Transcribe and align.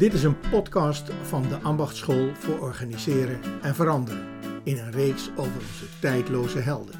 Dit 0.00 0.12
is 0.12 0.22
een 0.22 0.40
podcast 0.50 1.10
van 1.22 1.42
de 1.42 1.58
Ambachtschool 1.62 2.30
voor 2.34 2.58
Organiseren 2.58 3.40
en 3.62 3.74
Veranderen 3.74 4.26
in 4.62 4.78
een 4.78 4.90
reeks 4.90 5.30
over 5.36 5.54
onze 5.54 5.84
tijdloze 6.00 6.58
helden. 6.58 6.94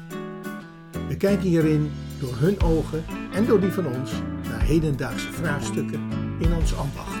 We 1.07 1.17
kijken 1.17 1.47
hierin 1.47 1.91
door 2.19 2.35
hun 2.35 2.61
ogen 2.61 3.03
en 3.33 3.45
door 3.45 3.59
die 3.59 3.71
van 3.71 3.85
ons 3.85 4.11
naar 4.49 4.61
hedendaagse 4.61 5.31
vraagstukken 5.31 6.09
in 6.39 6.53
ons 6.53 6.75
ambacht. 6.75 7.20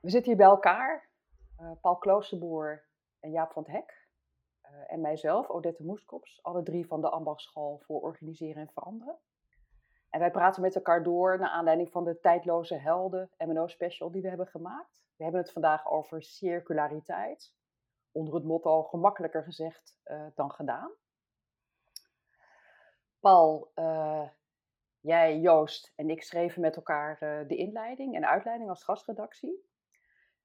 We 0.00 0.10
zitten 0.10 0.28
hier 0.28 0.40
bij 0.40 0.50
elkaar, 0.50 1.08
uh, 1.60 1.70
Paul 1.80 1.96
Kloosterboer 1.96 2.86
en 3.20 3.30
Jaap 3.30 3.52
van 3.52 3.62
het 3.62 3.72
Hek. 3.72 4.08
Uh, 4.62 4.92
en 4.92 5.00
mijzelf, 5.00 5.48
Odette 5.48 5.82
Moeskops, 5.82 6.42
alle 6.42 6.62
drie 6.62 6.86
van 6.86 7.00
de 7.00 7.10
Ambachtschool 7.10 7.78
voor 7.78 8.00
Organiseren 8.00 8.62
en 8.62 8.72
Veranderen. 8.72 9.18
En 10.10 10.20
wij 10.20 10.30
praten 10.30 10.62
met 10.62 10.74
elkaar 10.74 11.02
door 11.02 11.38
naar 11.38 11.48
aanleiding 11.48 11.90
van 11.90 12.04
de 12.04 12.20
tijdloze 12.20 12.74
helden 12.74 13.30
MNO-special 13.38 14.10
die 14.10 14.22
we 14.22 14.28
hebben 14.28 14.46
gemaakt. 14.46 15.02
We 15.16 15.22
hebben 15.22 15.40
het 15.40 15.52
vandaag 15.52 15.86
over 15.86 16.22
circulariteit, 16.22 17.54
onder 18.12 18.34
het 18.34 18.44
motto 18.44 18.82
gemakkelijker 18.82 19.42
gezegd 19.42 19.98
uh, 20.04 20.26
dan 20.34 20.50
gedaan. 20.50 20.90
Paul, 23.18 23.72
jij, 25.00 25.38
Joost 25.38 25.92
en 25.96 26.10
ik 26.10 26.22
schreven 26.22 26.60
met 26.60 26.76
elkaar 26.76 27.18
de 27.46 27.56
inleiding 27.56 28.16
en 28.16 28.28
uitleiding 28.28 28.70
als 28.70 28.84
gastredactie. 28.84 29.69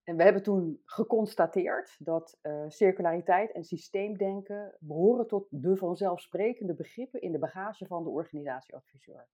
En 0.05 0.17
we 0.17 0.23
hebben 0.23 0.43
toen 0.43 0.81
geconstateerd 0.85 1.95
dat 1.99 2.39
uh, 2.41 2.65
circulariteit 2.67 3.51
en 3.51 3.63
systeemdenken 3.63 4.77
behoren 4.79 5.27
tot 5.27 5.47
de 5.49 5.77
vanzelfsprekende 5.77 6.73
begrippen 6.73 7.21
in 7.21 7.31
de 7.31 7.39
bagage 7.39 7.85
van 7.85 8.03
de 8.03 8.09
organisatieadviseur. 8.09 9.27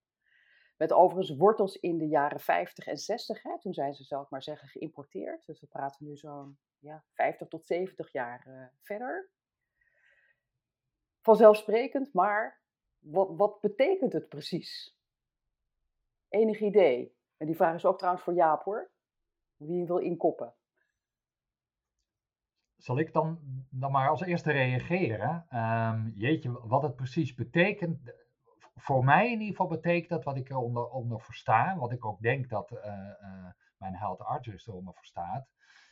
Met 0.78 0.94
overigens 0.94 1.38
wortels 1.38 1.80
in 1.80 1.98
de 1.98 2.08
jaren 2.08 2.40
50 2.40 2.86
en 2.86 2.98
60, 2.98 3.44
hè, 3.44 3.60
toen 3.60 3.74
zijn 3.74 3.94
ze, 3.94 4.04
zal 4.04 4.22
ik 4.22 4.30
maar 4.30 4.44
zeggen, 4.44 4.68
geïmporteerd. 4.68 5.46
Dus 5.46 5.60
we 5.60 5.68
praten 5.68 6.06
nu 6.06 6.18
zo'n 6.18 6.58
ja, 6.80 7.04
50 7.14 7.48
tot 7.48 7.66
70 7.66 8.12
jaar 8.12 8.46
uh, 8.48 8.66
verder. 8.82 9.30
Vanzelfsprekend, 11.22 12.14
maar 12.14 12.62
wat, 13.00 13.30
wat 13.36 13.62
betekent 13.62 14.14
het 14.14 14.30
precies? 14.30 14.98
Enig 16.30 16.60
idee? 16.60 17.16
En 17.38 17.46
die 17.46 17.56
vraag 17.56 17.76
is 17.76 17.86
ook 17.86 17.98
trouwens 17.98 18.24
voor 18.24 18.34
Jaap 18.34 18.64
hoor. 18.64 18.92
Wie 19.56 19.86
wil 19.86 19.98
inkoppen? 19.98 20.56
Zal 22.84 23.00
ik 23.00 23.14
dan, 23.14 23.40
dan 23.70 23.92
maar 23.92 24.10
als 24.10 24.22
eerste 24.22 24.52
reageren? 24.52 25.46
Um, 25.50 26.14
jeetje, 26.16 26.68
wat 26.68 26.82
het 26.82 26.96
precies 26.96 27.34
betekent. 27.34 28.00
Voor 28.76 29.04
mij 29.04 29.26
in 29.26 29.32
ieder 29.40 29.48
geval 29.48 29.68
betekent 29.68 30.10
dat 30.10 30.24
wat 30.24 30.38
ik 30.38 30.50
eronder 30.50 30.90
onder 30.90 31.22
versta, 31.22 31.78
wat 31.78 31.92
ik 31.92 32.06
ook 32.06 32.22
denk 32.22 32.50
dat 32.50 32.72
uh, 32.72 32.78
uh, 32.86 33.46
mijn 33.78 33.96
held 33.96 34.22
Arthur 34.22 34.64
eronder 34.66 34.94
verstaat, 34.94 35.48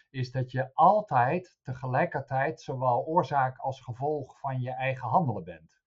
is 0.09 0.31
dat 0.31 0.51
je 0.51 0.69
altijd 0.73 1.59
tegelijkertijd 1.63 2.61
zowel 2.61 3.05
oorzaak 3.05 3.57
als 3.57 3.81
gevolg 3.81 4.39
van 4.39 4.61
je 4.61 4.71
eigen 4.71 5.07
handelen 5.07 5.43
bent. 5.43 5.81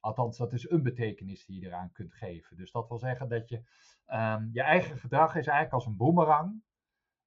Althans, 0.00 0.36
dat 0.36 0.52
is 0.52 0.70
een 0.70 0.82
betekenis 0.82 1.46
die 1.46 1.60
je 1.60 1.66
eraan 1.66 1.92
kunt 1.92 2.14
geven. 2.14 2.56
Dus 2.56 2.72
dat 2.72 2.88
wil 2.88 2.98
zeggen 2.98 3.28
dat 3.28 3.48
je 3.48 3.56
um, 4.06 4.50
je 4.52 4.62
eigen 4.62 4.98
gedrag 4.98 5.28
is 5.28 5.46
eigenlijk 5.46 5.72
als 5.72 5.86
een 5.86 5.96
boemerang. 5.96 6.62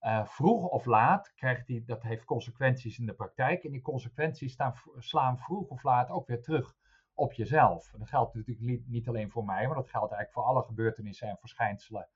Uh, 0.02 0.26
vroeg 0.26 0.68
of 0.68 0.86
laat 0.86 1.34
krijgt 1.36 1.68
die, 1.68 1.84
dat 1.84 2.04
heeft 2.04 2.26
consequenties 2.26 3.00
in 3.00 3.06
de 3.06 3.14
praktijk. 3.14 3.64
En 3.64 3.72
die 3.72 3.82
consequenties 3.82 4.54
staan, 4.54 4.74
slaan 4.98 5.38
vroeg 5.38 5.70
of 5.70 5.84
laat 5.84 6.10
ook 6.10 6.28
weer 6.28 6.42
terug 6.42 6.76
op 7.14 7.34
jezelf. 7.34 7.94
En 7.94 8.00
dat 8.00 8.10
geldt 8.10 8.34
natuurlijk 8.34 8.88
niet 8.88 9.08
alleen 9.08 9.32
voor 9.32 9.46
mij, 9.46 9.66
maar 9.68 9.76
dat 9.76 9.90
geldt 9.90 10.14
eigenlijk 10.14 10.32
voor 10.32 10.44
alle 10.44 10.64
gebeurtenissen 10.64 11.28
en 11.28 11.38
verschijnselen 11.38 12.08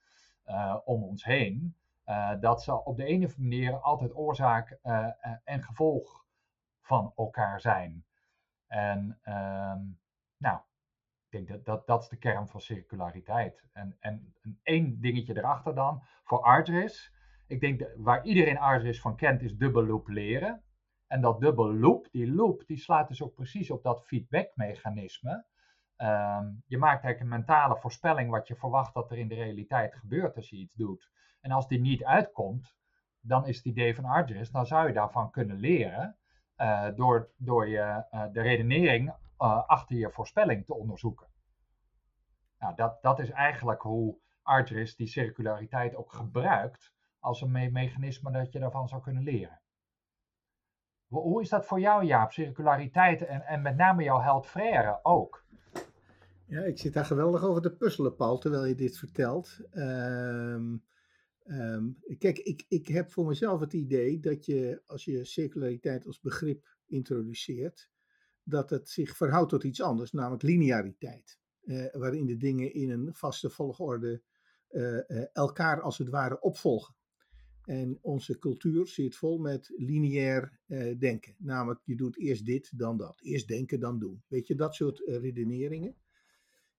uh, 0.46 0.78
om 0.86 1.04
ons 1.04 1.24
heen. 1.24 1.76
Uh, 2.06 2.32
dat 2.40 2.64
ze 2.64 2.84
op 2.84 2.98
de 2.98 3.06
ene 3.06 3.26
of 3.26 3.36
andere 3.36 3.50
manier 3.50 3.80
altijd 3.80 4.16
oorzaak 4.16 4.80
en 5.44 5.64
gevolg 5.64 6.26
van 6.82 7.14
elkaar 7.16 7.62
zijn. 7.62 8.06
En 8.68 9.20
ehm, 9.22 9.82
nou, 10.38 10.60
ik 11.30 11.32
denk 11.32 11.48
dat, 11.48 11.66
dat 11.66 11.88
dat 11.88 12.02
is 12.02 12.10
de 12.10 12.18
kern 12.18 12.48
van 12.48 12.62
circulariteit. 12.62 13.64
En, 13.74 13.98
en, 14.00 14.34
en 14.42 14.60
één 14.64 15.02
dingetje 15.02 15.38
erachter 15.38 15.76
dan, 15.76 16.04
voor 16.24 16.42
Arteris 16.42 17.13
ik 17.54 17.60
denk 17.60 17.80
dat 17.80 17.90
waar 17.98 18.26
iedereen 18.26 18.58
Arteris 18.58 19.02
van 19.02 19.16
kent, 19.16 19.42
is 19.42 19.58
dubbel 19.58 19.86
loop 19.86 20.08
leren. 20.08 20.64
En 21.08 21.22
dat 21.22 21.40
dubbel 21.40 21.74
loop, 21.74 22.08
die 22.12 22.32
loop, 22.32 22.64
die 22.66 22.78
slaat 22.78 23.08
dus 23.08 23.22
ook 23.22 23.36
precies 23.36 23.70
op 23.72 23.84
dat 23.84 24.06
feedbackmechanisme. 24.06 25.46
Um, 25.98 26.64
je 26.68 26.78
maakt 26.78 27.04
eigenlijk 27.04 27.20
een 27.20 27.40
mentale 27.40 27.78
voorspelling 27.78 28.30
wat 28.30 28.48
je 28.48 28.56
verwacht 28.56 28.94
dat 28.94 29.12
er 29.12 29.18
in 29.18 29.28
de 29.28 29.36
realiteit 29.36 29.96
gebeurt 29.96 30.36
als 30.36 30.50
je 30.50 30.56
iets 30.56 30.76
doet. 30.76 31.12
En 31.42 31.52
als 31.52 31.68
die 31.68 31.80
niet 31.80 32.04
uitkomt, 32.04 32.76
dan 33.20 33.48
is 33.48 33.56
het 33.56 33.66
idee 33.66 33.96
van 33.96 34.06
Arteris, 34.06 34.52
dan 34.52 34.66
zou 34.66 34.88
je 34.88 34.94
daarvan 34.94 35.32
kunnen 35.32 35.58
leren 35.58 36.18
uh, 36.58 36.88
door, 36.96 37.32
door 37.38 37.68
je, 37.68 38.06
uh, 38.12 38.26
de 38.32 38.42
redenering 38.42 39.10
uh, 39.10 39.68
achter 39.68 39.96
je 39.96 40.12
voorspelling 40.12 40.66
te 40.66 40.74
onderzoeken. 40.74 41.28
Nou, 42.60 42.76
dat, 42.76 43.02
dat 43.02 43.20
is 43.20 43.30
eigenlijk 43.30 43.82
hoe 43.82 44.18
Arteris 44.42 44.96
die 44.96 45.08
circulariteit 45.08 45.96
ook 45.96 46.14
gebruikt 46.14 46.94
als 47.24 47.42
een 47.42 47.52
me 47.52 47.70
mechanisme 47.72 48.32
dat 48.32 48.52
je 48.52 48.60
daarvan 48.60 48.88
zou 48.88 49.02
kunnen 49.02 49.24
leren. 49.24 49.62
Hoe 51.08 51.42
is 51.42 51.50
dat 51.50 51.66
voor 51.66 51.80
jou, 51.80 52.06
Jaap? 52.06 52.32
Circulariteit 52.32 53.26
en, 53.26 53.42
en 53.42 53.62
met 53.62 53.76
name 53.76 54.04
jouw 54.04 54.22
held 54.22 54.48
Frère 54.48 55.00
ook. 55.04 55.46
Ja, 56.46 56.62
ik 56.62 56.80
zit 56.80 56.94
daar 56.94 57.06
geweldig 57.06 57.44
over 57.44 57.62
te 57.62 57.76
puzzelen, 57.76 58.16
Paul, 58.16 58.38
terwijl 58.38 58.66
je 58.66 58.76
dit 58.76 58.98
vertelt. 58.98 59.60
Um, 59.74 60.84
um, 61.46 61.98
kijk, 62.18 62.38
ik, 62.38 62.66
ik 62.68 62.88
heb 62.88 63.12
voor 63.12 63.26
mezelf 63.26 63.60
het 63.60 63.74
idee 63.74 64.20
dat 64.20 64.46
je, 64.46 64.82
als 64.86 65.06
je 65.06 65.26
circulariteit 65.26 66.06
als 66.06 66.20
begrip 66.20 66.76
introduceert, 66.86 67.90
dat 68.44 68.70
het 68.70 68.90
zich 68.90 69.16
verhoudt 69.16 69.50
tot 69.50 69.64
iets 69.64 69.82
anders, 69.82 70.12
namelijk 70.12 70.44
lineariteit. 70.44 71.40
Uh, 71.64 71.92
waarin 71.92 72.26
de 72.26 72.38
dingen 72.38 72.74
in 72.74 72.90
een 72.90 73.14
vaste 73.14 73.50
volgorde 73.50 74.22
uh, 74.70 74.94
uh, 75.08 75.26
elkaar 75.34 75.82
als 75.82 75.98
het 75.98 76.10
ware 76.10 76.40
opvolgen. 76.40 76.96
En 77.66 77.98
onze 78.02 78.38
cultuur 78.40 78.88
zit 78.88 79.16
vol 79.16 79.38
met 79.38 79.72
lineair 79.76 80.60
eh, 80.66 81.00
denken. 81.00 81.36
Namelijk, 81.38 81.82
je 81.86 81.96
doet 81.96 82.18
eerst 82.18 82.46
dit, 82.46 82.78
dan 82.78 82.98
dat. 82.98 83.22
Eerst 83.22 83.48
denken, 83.48 83.80
dan 83.80 84.00
doen. 84.00 84.24
Weet 84.28 84.48
je, 84.48 84.56
dat 84.56 84.76
soort 84.76 85.00
uh, 85.00 85.18
redeneringen. 85.18 85.96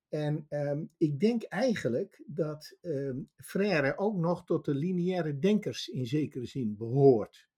En 0.08 0.46
um, 0.48 0.90
ik 0.96 1.20
denk 1.20 1.42
eigenlijk 1.42 2.22
dat 2.26 2.76
um, 2.82 3.30
Frère 3.36 3.98
ook 3.98 4.16
nog 4.16 4.44
tot 4.44 4.64
de 4.64 4.74
lineaire 4.74 5.38
denkers 5.38 5.88
in 5.88 6.06
zekere 6.06 6.46
zin 6.46 6.76
behoort. 6.76 7.48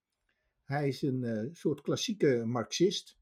Hij 0.64 0.88
is 0.88 1.03
een 1.03 1.22
uh, 1.22 1.48
soort 1.53 1.81
klassieke 1.81 2.43
Marxist. 2.44 3.19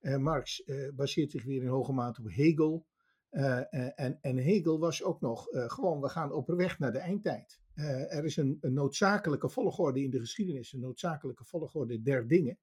Marx 0.00 0.64
baseert 0.94 1.30
zich 1.30 1.44
weer 1.44 1.62
in 1.62 1.68
hoge 1.68 1.92
mate 1.92 2.20
op 2.20 2.30
Hegel. 2.30 2.86
en, 3.30 4.18
en 4.20 4.36
Hegel 4.36 4.78
was 4.78 5.02
ook 5.02 5.20
nog 5.20 5.46
gewoon, 5.50 6.00
we 6.00 6.08
gaan 6.08 6.32
op 6.32 6.48
weg 6.48 6.78
naar 6.78 6.92
de 6.92 6.98
eindtijd. 6.98 7.60
Uh, 7.78 8.14
er 8.14 8.24
is 8.24 8.36
een, 8.36 8.58
een, 8.60 8.72
noodzakelijke 8.72 9.48
volgorde 9.48 10.02
in 10.02 10.10
de 10.10 10.18
geschiedenis, 10.18 10.72
een 10.72 10.80
noodzakelijke 10.80 11.44
volgorde 11.44 12.02
der 12.02 12.28
dingen. 12.28 12.58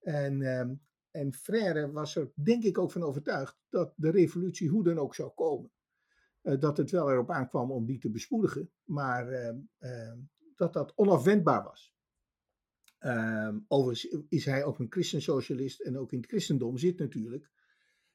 En, 0.00 0.42
um, 0.42 0.80
en 1.10 1.34
Frère 1.34 1.90
was 1.90 2.16
er 2.16 2.32
denk 2.34 2.62
ik 2.62 2.78
ook 2.78 2.92
van 2.92 3.02
overtuigd 3.02 3.58
dat 3.68 3.92
de 3.96 4.10
revolutie 4.10 4.68
hoe 4.68 4.84
dan 4.84 4.98
ook 4.98 5.14
zou 5.14 5.30
komen. 5.30 5.70
Uh, 6.42 6.60
dat 6.60 6.76
het 6.76 6.90
wel 6.90 7.10
erop 7.10 7.30
aankwam 7.30 7.70
om 7.70 7.86
die 7.86 7.98
te 7.98 8.10
bespoedigen, 8.10 8.70
maar 8.84 9.32
uh, 9.78 10.12
dat 10.54 10.72
dat 10.72 10.92
onafwendbaar 10.94 11.62
was. 11.62 11.94
Ehm, 12.98 13.58
overigens 13.68 14.24
is 14.28 14.44
hij 14.44 14.64
ook 14.64 14.78
een 14.78 14.92
christensocialist 14.92 15.80
en 15.80 15.98
ook 15.98 16.12
in 16.12 16.18
het 16.18 16.28
christendom 16.28 16.78
zit 16.78 16.98
natuurlijk 16.98 17.50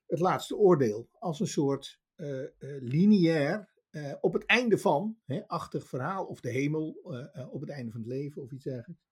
het 0.06 0.20
laatste 0.20 0.56
oordeel 0.56 1.10
als 1.12 1.40
een 1.40 1.48
soort 1.48 2.02
eh, 2.16 2.44
lineair 2.80 3.74
uh, 3.96 4.14
op 4.22 4.34
het 4.34 4.46
einde 4.46 4.78
van, 4.78 5.18
hè, 5.26 5.48
achtig 5.48 5.88
verhaal, 5.88 6.26
of 6.26 6.40
de 6.40 6.50
hemel, 6.50 7.02
uh, 7.06 7.26
uh, 7.36 7.54
op 7.54 7.62
het 7.62 7.70
einde 7.70 7.92
van 7.92 8.00
het 8.02 8.10
leven 8.10 8.42
of 8.42 8.52
iets 8.52 8.64
dergelijks. 8.64 9.04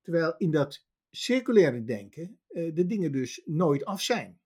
Terwijl 0.00 0.34
in 0.36 0.50
dat 0.50 0.86
circulaire 1.10 1.84
denken 1.84 2.38
de 2.48 2.86
dingen 2.86 3.12
dus 3.12 3.42
nooit 3.44 3.84
af 3.84 4.00
zijn. 4.00 4.40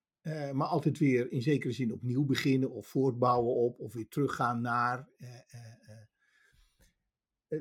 maar 0.52 0.66
altijd 0.66 0.98
weer 0.98 1.32
in 1.32 1.42
zekere 1.42 1.72
zin 1.72 1.92
opnieuw 1.92 2.24
beginnen 2.24 2.70
of 2.70 2.86
voortbouwen 2.86 3.54
op 3.54 3.80
of 3.80 3.92
weer 3.92 4.08
teruggaan 4.08 4.60
naar. 4.60 5.08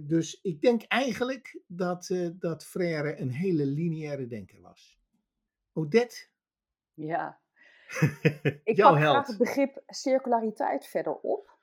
dus 0.02 0.40
ik 0.42 0.62
denk 0.62 0.82
eigenlijk 0.82 1.62
dat, 1.68 2.16
dat 2.40 2.66
Frère 2.66 3.20
een 3.20 3.32
hele 3.32 3.66
lineaire 3.66 4.28
denker 4.28 4.62
was. 4.62 5.00
Odette? 5.74 6.28
Ja, 6.94 7.42
ik 8.64 8.76
pak 8.76 8.96
graag 8.96 9.28
het 9.28 9.38
begrip 9.38 9.84
circulariteit 9.88 10.88
verder 10.88 11.14
op. 11.14 11.55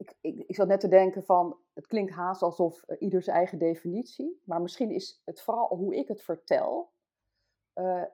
Ik, 0.00 0.16
ik, 0.20 0.44
ik 0.46 0.54
zat 0.54 0.68
net 0.68 0.80
te 0.80 0.88
denken 0.88 1.24
van, 1.24 1.58
het 1.72 1.86
klinkt 1.86 2.12
haast 2.12 2.42
alsof 2.42 2.88
uh, 2.88 2.96
ieder 3.00 3.22
zijn 3.22 3.36
eigen 3.36 3.58
definitie, 3.58 4.42
maar 4.44 4.60
misschien 4.60 4.90
is 4.90 5.22
het 5.24 5.42
vooral 5.42 5.76
hoe 5.76 5.96
ik 5.96 6.08
het 6.08 6.22
vertel. 6.22 6.92
Uh, 7.74 8.04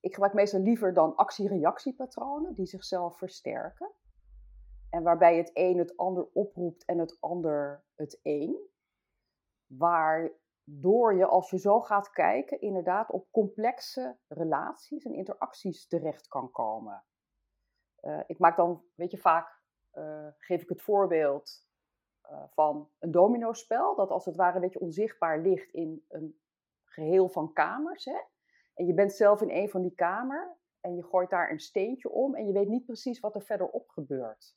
ik 0.00 0.12
gebruik 0.12 0.34
meestal 0.34 0.60
liever 0.60 0.94
dan 0.94 1.16
actie-reactiepatronen 1.16 2.54
die 2.54 2.66
zichzelf 2.66 3.18
versterken. 3.18 3.90
En 4.90 5.02
waarbij 5.02 5.36
het 5.36 5.50
een 5.54 5.78
het 5.78 5.96
ander 5.96 6.28
oproept 6.32 6.84
en 6.84 6.98
het 6.98 7.16
ander 7.20 7.84
het 7.94 8.20
een. 8.22 8.68
Waardoor 9.66 11.14
je, 11.14 11.26
als 11.26 11.50
je 11.50 11.58
zo 11.58 11.80
gaat 11.80 12.10
kijken, 12.10 12.60
inderdaad 12.60 13.10
op 13.10 13.30
complexe 13.30 14.18
relaties 14.28 15.04
en 15.04 15.14
interacties 15.14 15.86
terecht 15.86 16.28
kan 16.28 16.50
komen. 16.50 17.04
Uh, 18.02 18.20
ik 18.26 18.38
maak 18.38 18.56
dan, 18.56 18.84
weet 18.94 19.10
je, 19.10 19.18
vaak 19.18 19.62
geef 20.38 20.62
ik 20.62 20.68
het 20.68 20.82
voorbeeld 20.82 21.66
uh, 22.30 22.42
van 22.48 22.90
een 22.98 23.10
dominospel, 23.10 23.94
dat 23.94 24.10
als 24.10 24.24
het 24.24 24.36
ware 24.36 24.54
een 24.54 24.60
beetje 24.60 24.80
onzichtbaar 24.80 25.40
ligt 25.40 25.72
in 25.72 26.04
een 26.08 26.40
geheel 26.84 27.28
van 27.28 27.52
kamers. 27.52 28.04
Hè? 28.04 28.18
En 28.74 28.86
je 28.86 28.94
bent 28.94 29.12
zelf 29.12 29.40
in 29.40 29.50
een 29.50 29.70
van 29.70 29.82
die 29.82 29.94
kamer 29.94 30.56
en 30.80 30.94
je 30.94 31.04
gooit 31.04 31.30
daar 31.30 31.50
een 31.50 31.60
steentje 31.60 32.10
om 32.10 32.34
en 32.34 32.46
je 32.46 32.52
weet 32.52 32.68
niet 32.68 32.84
precies 32.84 33.20
wat 33.20 33.34
er 33.34 33.42
verderop 33.42 33.88
gebeurt. 33.88 34.56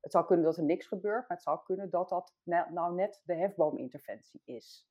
Het 0.00 0.12
zou 0.12 0.26
kunnen 0.26 0.44
dat 0.44 0.56
er 0.56 0.64
niks 0.64 0.86
gebeurt, 0.86 1.28
maar 1.28 1.36
het 1.36 1.42
zou 1.42 1.60
kunnen 1.64 1.90
dat 1.90 2.08
dat 2.08 2.34
nou 2.44 2.94
net 2.94 3.20
de 3.24 3.34
hefboominterventie 3.34 4.42
is. 4.44 4.88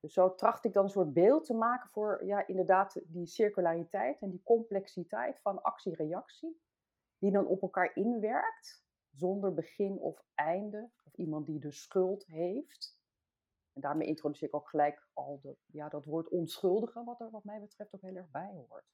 Dus 0.00 0.12
zo 0.12 0.34
tracht 0.34 0.64
ik 0.64 0.72
dan 0.72 0.84
een 0.84 0.90
soort 0.90 1.12
beeld 1.12 1.44
te 1.44 1.54
maken 1.54 1.88
voor 1.90 2.24
ja, 2.24 2.46
inderdaad 2.46 3.00
die 3.04 3.26
circulariteit 3.26 4.20
en 4.20 4.30
die 4.30 4.42
complexiteit 4.42 5.40
van 5.40 5.62
actie-reactie, 5.62 6.60
die 7.22 7.30
dan 7.30 7.46
op 7.46 7.62
elkaar 7.62 7.90
inwerkt, 7.94 8.84
zonder 9.10 9.54
begin 9.54 9.98
of 9.98 10.24
einde, 10.34 10.90
of 11.04 11.14
iemand 11.14 11.46
die 11.46 11.60
de 11.60 11.72
schuld 11.72 12.26
heeft. 12.26 12.98
En 13.72 13.80
daarmee 13.80 14.08
introduceer 14.08 14.48
ik 14.48 14.54
ook 14.54 14.68
gelijk 14.68 15.06
al 15.12 15.40
de, 15.42 15.56
ja, 15.66 15.88
dat 15.88 16.04
woord 16.04 16.28
onschuldige, 16.28 17.04
wat 17.04 17.20
er 17.20 17.30
wat 17.30 17.44
mij 17.44 17.60
betreft 17.60 17.94
ook 17.94 18.00
heel 18.00 18.16
erg 18.16 18.30
bij 18.30 18.50
hoort. 18.54 18.84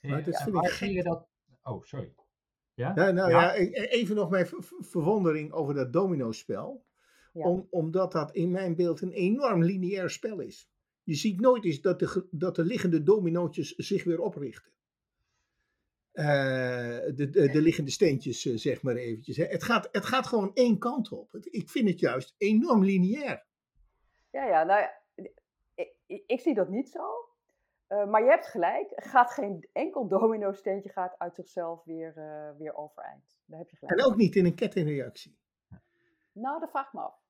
Maar 0.00 0.16
het 0.16 0.26
is 0.26 0.44
ja, 0.44 0.50
waar 0.50 0.68
zie 0.68 0.92
je 0.92 1.02
dat... 1.02 1.28
Oh, 1.62 1.82
sorry. 1.82 2.14
Ja? 2.74 2.92
ja 2.94 3.10
nou 3.10 3.30
ja, 3.30 3.54
ja 3.54 3.72
even 3.72 4.16
nog 4.16 4.30
mijn 4.30 4.46
verwondering 4.78 5.52
over 5.52 5.74
dat 5.74 5.92
dominospel. 5.92 6.84
Ja. 7.32 7.48
Om, 7.48 7.66
omdat 7.70 8.12
dat 8.12 8.34
in 8.34 8.50
mijn 8.50 8.76
beeld 8.76 9.00
een 9.00 9.12
enorm 9.12 9.62
lineair 9.62 10.10
spel 10.10 10.40
is. 10.40 10.70
Je 11.02 11.14
ziet 11.14 11.40
nooit 11.40 11.64
eens 11.64 11.80
dat 11.80 11.98
de, 11.98 12.28
dat 12.30 12.56
de 12.56 12.64
liggende 12.64 13.02
dominootjes 13.02 13.74
zich 13.74 14.04
weer 14.04 14.20
oprichten. 14.20 14.72
Uh, 16.18 16.24
de, 17.14 17.28
de, 17.30 17.48
de, 17.48 17.60
liggende 17.60 17.90
steentjes, 17.90 18.44
uh, 18.44 18.56
zeg 18.56 18.82
maar 18.82 18.94
eventjes. 18.94 19.36
Hè. 19.36 19.44
Het, 19.44 19.62
gaat, 19.62 19.88
het 19.92 20.04
gaat 20.04 20.26
gewoon 20.26 20.50
één 20.54 20.78
kant 20.78 21.12
op. 21.12 21.34
Ik 21.40 21.68
vind 21.68 21.88
het 21.88 22.00
juist 22.00 22.34
enorm 22.38 22.84
lineair. 22.84 23.44
Ja, 24.30 24.44
ja, 24.46 24.64
nou 24.64 24.80
ja, 24.80 24.92
ik, 25.74 25.94
ik, 26.06 26.22
ik 26.26 26.40
zie 26.40 26.54
dat 26.54 26.68
niet 26.68 26.88
zo. 26.88 27.26
Uh, 27.88 28.06
maar 28.06 28.22
je 28.22 28.30
hebt 28.30 28.46
gelijk, 28.46 28.92
gaat 28.94 29.30
geen 29.30 29.68
enkel 29.72 30.08
domino-steentje 30.08 30.90
gaat 30.90 31.18
uit 31.18 31.34
zichzelf 31.34 31.84
weer, 31.84 32.14
uh, 32.16 32.58
weer 32.58 32.76
overeind. 32.76 33.38
Daar 33.44 33.58
heb 33.58 33.70
je 33.70 33.76
gelijk. 33.76 34.00
En 34.00 34.06
ook 34.06 34.16
niet 34.16 34.36
in 34.36 34.44
een 34.44 34.54
kettingreactie. 34.54 35.38
Nou, 36.32 36.60
dat 36.60 36.70
vraag 36.70 36.86
ik 36.86 36.92
me 36.92 37.00
af. 37.00 37.25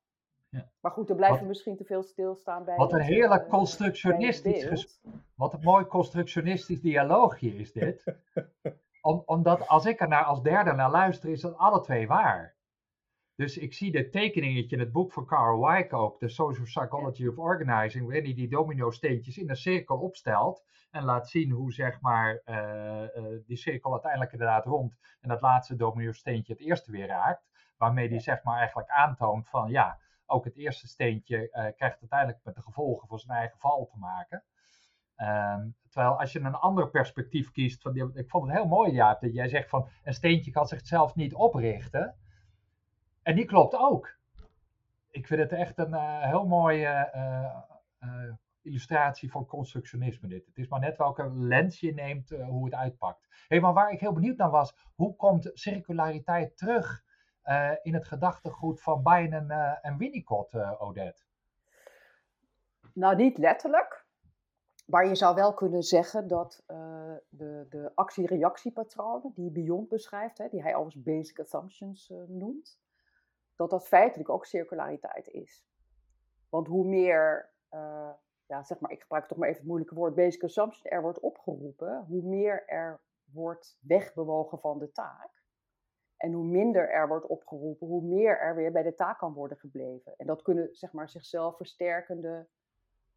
Ja. 0.48 0.70
Maar 0.80 0.92
goed, 0.92 1.10
er 1.10 1.16
blijven 1.16 1.46
misschien 1.46 1.76
te 1.76 1.84
veel 1.84 2.02
stilstaan 2.02 2.64
bij. 2.64 2.76
Wat 2.76 2.92
een 2.92 2.98
het, 2.98 3.08
heerlijk 3.08 3.44
uh, 3.44 3.50
constructionistisch 3.50 5.00
Wat 5.34 5.52
een 5.52 5.62
mooi 5.62 5.84
constructionistisch 5.86 6.80
dialoogje 6.80 7.56
is 7.56 7.72
dit. 7.72 8.04
Om, 9.02 9.22
omdat 9.26 9.68
als 9.68 9.86
ik 9.86 10.00
er 10.00 10.08
naar, 10.08 10.24
als 10.24 10.42
derde 10.42 10.72
naar 10.72 10.90
luister, 10.90 11.30
is 11.30 11.40
dat 11.40 11.56
alle 11.56 11.80
twee 11.80 12.06
waar. 12.06 12.56
Dus 13.34 13.58
ik 13.58 13.74
zie 13.74 13.92
dit 13.92 14.12
tekeningetje 14.12 14.76
in 14.76 14.82
het 14.82 14.92
boek 14.92 15.12
van 15.12 15.26
Carl 15.26 15.60
Weick 15.60 15.92
ook, 15.92 16.18
The 16.18 16.28
Social 16.28 16.64
Psychology 16.64 17.26
of 17.26 17.38
Organizing, 17.38 18.04
waarin 18.04 18.24
hij 18.24 18.34
die 18.34 18.48
domino-steentjes 18.48 19.38
in 19.38 19.50
een 19.50 19.56
cirkel 19.56 19.98
opstelt 19.98 20.64
en 20.90 21.04
laat 21.04 21.28
zien 21.28 21.50
hoe 21.50 21.72
zeg 21.72 22.00
maar 22.00 22.42
uh, 22.44 23.02
uh, 23.02 23.38
die 23.46 23.56
cirkel 23.56 23.92
uiteindelijk 23.92 24.32
inderdaad 24.32 24.64
rond 24.64 24.98
en 25.20 25.28
dat 25.28 25.40
laatste 25.40 25.76
domino-steentje 25.76 26.52
het 26.52 26.62
eerste 26.62 26.90
weer 26.90 27.06
raakt. 27.06 27.48
Waarmee 27.76 28.08
hij 28.08 28.20
zeg 28.20 28.42
maar 28.42 28.58
eigenlijk 28.58 28.88
aantoont 28.88 29.48
van 29.48 29.70
ja, 29.70 29.98
ook 30.26 30.44
het 30.44 30.56
eerste 30.56 30.88
steentje 30.88 31.36
uh, 31.36 31.50
krijgt 31.50 32.00
uiteindelijk 32.00 32.40
met 32.44 32.54
de 32.54 32.62
gevolgen 32.62 33.08
voor 33.08 33.20
zijn 33.20 33.38
eigen 33.38 33.58
val 33.58 33.86
te 33.86 33.98
maken. 33.98 34.44
Um, 35.16 35.76
terwijl 35.88 36.18
als 36.18 36.32
je 36.32 36.40
een 36.40 36.54
ander 36.54 36.90
perspectief 36.90 37.50
kiest, 37.50 37.82
van 37.82 37.96
ik 38.14 38.30
vond 38.30 38.46
het 38.46 38.56
heel 38.56 38.66
mooi 38.66 38.92
Jaap, 38.92 39.20
dat 39.20 39.34
jij 39.34 39.48
zegt 39.48 39.68
van 39.68 39.88
een 40.04 40.14
steentje 40.14 40.50
kan 40.50 40.66
zichzelf 40.66 41.14
niet 41.14 41.34
oprichten. 41.34 42.14
En 43.22 43.34
die 43.34 43.44
klopt 43.44 43.74
ook. 43.74 44.18
Ik 45.10 45.26
vind 45.26 45.40
het 45.40 45.52
echt 45.52 45.78
een 45.78 45.92
uh, 45.92 46.22
heel 46.22 46.46
mooie 46.46 47.10
uh, 47.14 48.32
illustratie 48.62 49.30
van 49.30 49.46
constructionisme 49.46 50.28
dit. 50.28 50.46
Het 50.46 50.58
is 50.58 50.68
maar 50.68 50.80
net 50.80 50.96
welke 50.96 51.30
lens 51.30 51.80
je 51.80 51.94
neemt 51.94 52.30
hoe 52.30 52.64
het 52.64 52.74
uitpakt. 52.74 53.44
Hey, 53.48 53.60
maar 53.60 53.72
waar 53.72 53.92
ik 53.92 54.00
heel 54.00 54.12
benieuwd 54.12 54.36
naar 54.36 54.50
was, 54.50 54.76
hoe 54.94 55.16
komt 55.16 55.50
circulariteit 55.52 56.56
terug 56.56 57.04
in 57.82 57.94
het 57.94 58.06
gedachtegoed 58.06 58.82
van 58.82 59.02
Biden 59.02 59.50
en 59.82 59.96
Winnicott, 59.96 60.54
Odette? 60.78 61.22
Nou, 62.92 63.16
niet 63.16 63.38
letterlijk. 63.38 64.04
Maar 64.86 65.06
je 65.06 65.14
zou 65.14 65.34
wel 65.34 65.54
kunnen 65.54 65.82
zeggen 65.82 66.28
dat 66.28 66.62
de, 67.28 67.66
de 67.68 67.92
actie-reactiepatronen 67.94 69.32
die 69.34 69.50
Beyond 69.50 69.88
beschrijft, 69.88 70.38
hè, 70.38 70.48
die 70.48 70.62
hij 70.62 70.74
als 70.74 71.02
basic 71.02 71.40
assumptions 71.40 72.12
noemt, 72.26 72.80
dat 73.56 73.70
dat 73.70 73.86
feitelijk 73.86 74.28
ook 74.28 74.46
circulariteit 74.46 75.28
is. 75.28 75.66
Want 76.48 76.66
hoe 76.66 76.84
meer, 76.84 77.50
uh, 77.72 78.10
ja, 78.46 78.62
zeg 78.62 78.80
maar, 78.80 78.90
ik 78.90 79.00
gebruik 79.00 79.26
toch 79.26 79.38
maar 79.38 79.48
even 79.48 79.60
het 79.60 79.68
moeilijke 79.68 79.94
woord, 79.94 80.14
basic 80.14 80.44
assumption, 80.44 80.92
er 80.92 81.02
wordt 81.02 81.20
opgeroepen, 81.20 82.04
hoe 82.08 82.22
meer 82.22 82.66
er 82.66 83.00
wordt 83.32 83.78
wegbewogen 83.80 84.58
van 84.58 84.78
de 84.78 84.92
taak. 84.92 85.35
En 86.26 86.32
hoe 86.32 86.44
minder 86.44 86.90
er 86.90 87.08
wordt 87.08 87.26
opgeroepen, 87.26 87.86
hoe 87.86 88.02
meer 88.02 88.40
er 88.40 88.54
weer 88.54 88.72
bij 88.72 88.82
de 88.82 88.94
taak 88.94 89.18
kan 89.18 89.32
worden 89.32 89.56
gebleven. 89.56 90.14
En 90.16 90.26
dat 90.26 90.42
kunnen, 90.42 90.68
zeg 90.72 90.92
maar, 90.92 91.08
zichzelf 91.08 91.56
versterkende 91.56 92.46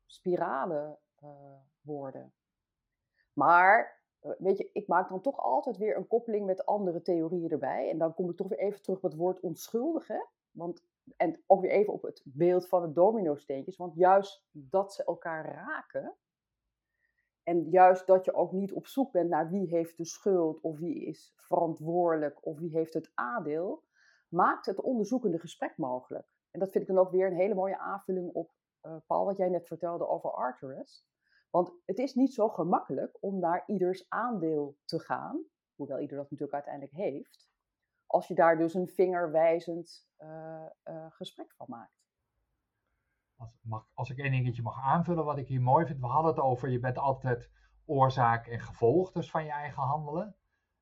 spiralen 0.05 0.97
uh, 1.23 1.29
worden. 1.81 2.33
Maar 3.33 4.01
weet 4.37 4.57
je, 4.57 4.69
ik 4.73 4.87
maak 4.87 5.09
dan 5.09 5.21
toch 5.21 5.37
altijd 5.37 5.77
weer 5.77 5.97
een 5.97 6.07
koppeling 6.07 6.45
met 6.45 6.65
andere 6.65 7.01
theorieën 7.01 7.51
erbij. 7.51 7.89
En 7.89 7.97
dan 7.97 8.13
kom 8.13 8.29
ik 8.29 8.35
toch 8.35 8.47
weer 8.47 8.59
even 8.59 8.81
terug 8.81 8.97
op 8.97 9.03
het 9.03 9.15
woord 9.15 9.39
onschuldig. 9.39 10.07
Hè? 10.07 10.23
Want, 10.51 10.83
en 11.17 11.43
ook 11.47 11.61
weer 11.61 11.71
even 11.71 11.93
op 11.93 12.01
het 12.01 12.21
beeld 12.23 12.67
van 12.67 12.81
de 12.81 12.93
domino-steentjes. 12.93 13.77
Want 13.77 13.95
juist 13.95 14.45
dat 14.51 14.93
ze 14.93 15.03
elkaar 15.03 15.45
raken. 15.45 16.15
En 17.49 17.69
juist 17.69 18.07
dat 18.07 18.25
je 18.25 18.33
ook 18.33 18.51
niet 18.51 18.73
op 18.73 18.87
zoek 18.87 19.11
bent 19.11 19.29
naar 19.29 19.49
wie 19.49 19.67
heeft 19.67 19.97
de 19.97 20.05
schuld. 20.05 20.61
Of 20.61 20.79
wie 20.79 21.05
is 21.05 21.33
verantwoordelijk. 21.35 22.45
Of 22.45 22.59
wie 22.59 22.71
heeft 22.71 22.93
het 22.93 23.11
aandeel. 23.13 23.83
Maakt 24.27 24.65
het 24.65 24.81
onderzoekende 24.81 25.39
gesprek 25.39 25.77
mogelijk. 25.77 26.27
En 26.51 26.59
dat 26.59 26.71
vind 26.71 26.83
ik 26.83 26.95
dan 26.95 27.05
ook 27.05 27.11
weer 27.11 27.27
een 27.27 27.35
hele 27.35 27.53
mooie 27.53 27.77
aanvulling 27.77 28.33
op, 28.33 28.51
uh, 28.81 28.95
Paul, 29.07 29.25
wat 29.25 29.37
jij 29.37 29.49
net 29.49 29.67
vertelde 29.67 30.07
over 30.07 30.31
Arteris. 30.31 31.05
Want 31.49 31.71
het 31.85 31.97
is 31.97 32.13
niet 32.13 32.33
zo 32.33 32.49
gemakkelijk 32.49 33.17
om 33.19 33.39
naar 33.39 33.63
ieders 33.67 34.09
aandeel 34.09 34.77
te 34.85 34.99
gaan, 34.99 35.45
hoewel 35.75 35.99
ieder 35.99 36.17
dat 36.17 36.29
natuurlijk 36.29 36.53
uiteindelijk 36.53 36.95
heeft, 36.95 37.49
als 38.05 38.27
je 38.27 38.35
daar 38.35 38.57
dus 38.57 38.73
een 38.73 38.87
vingerwijzend 38.87 40.07
uh, 40.19 40.65
gesprek 41.09 41.53
van 41.53 41.65
maakt. 41.69 42.08
Als, 43.39 43.59
mag, 43.61 43.87
als 43.93 44.09
ik 44.09 44.17
één 44.17 44.31
dingetje 44.31 44.61
mag 44.61 44.81
aanvullen 44.81 45.25
wat 45.25 45.37
ik 45.37 45.47
hier 45.47 45.61
mooi 45.61 45.85
vind, 45.85 45.99
we 45.99 46.05
hadden 46.05 46.31
het 46.31 46.41
over, 46.41 46.69
je 46.69 46.79
bent 46.79 46.97
altijd 46.97 47.49
oorzaak 47.85 48.47
en 48.47 48.59
gevolg 48.59 49.11
dus 49.11 49.31
van 49.31 49.43
je 49.43 49.51
eigen 49.51 49.83
handelen. 49.83 50.35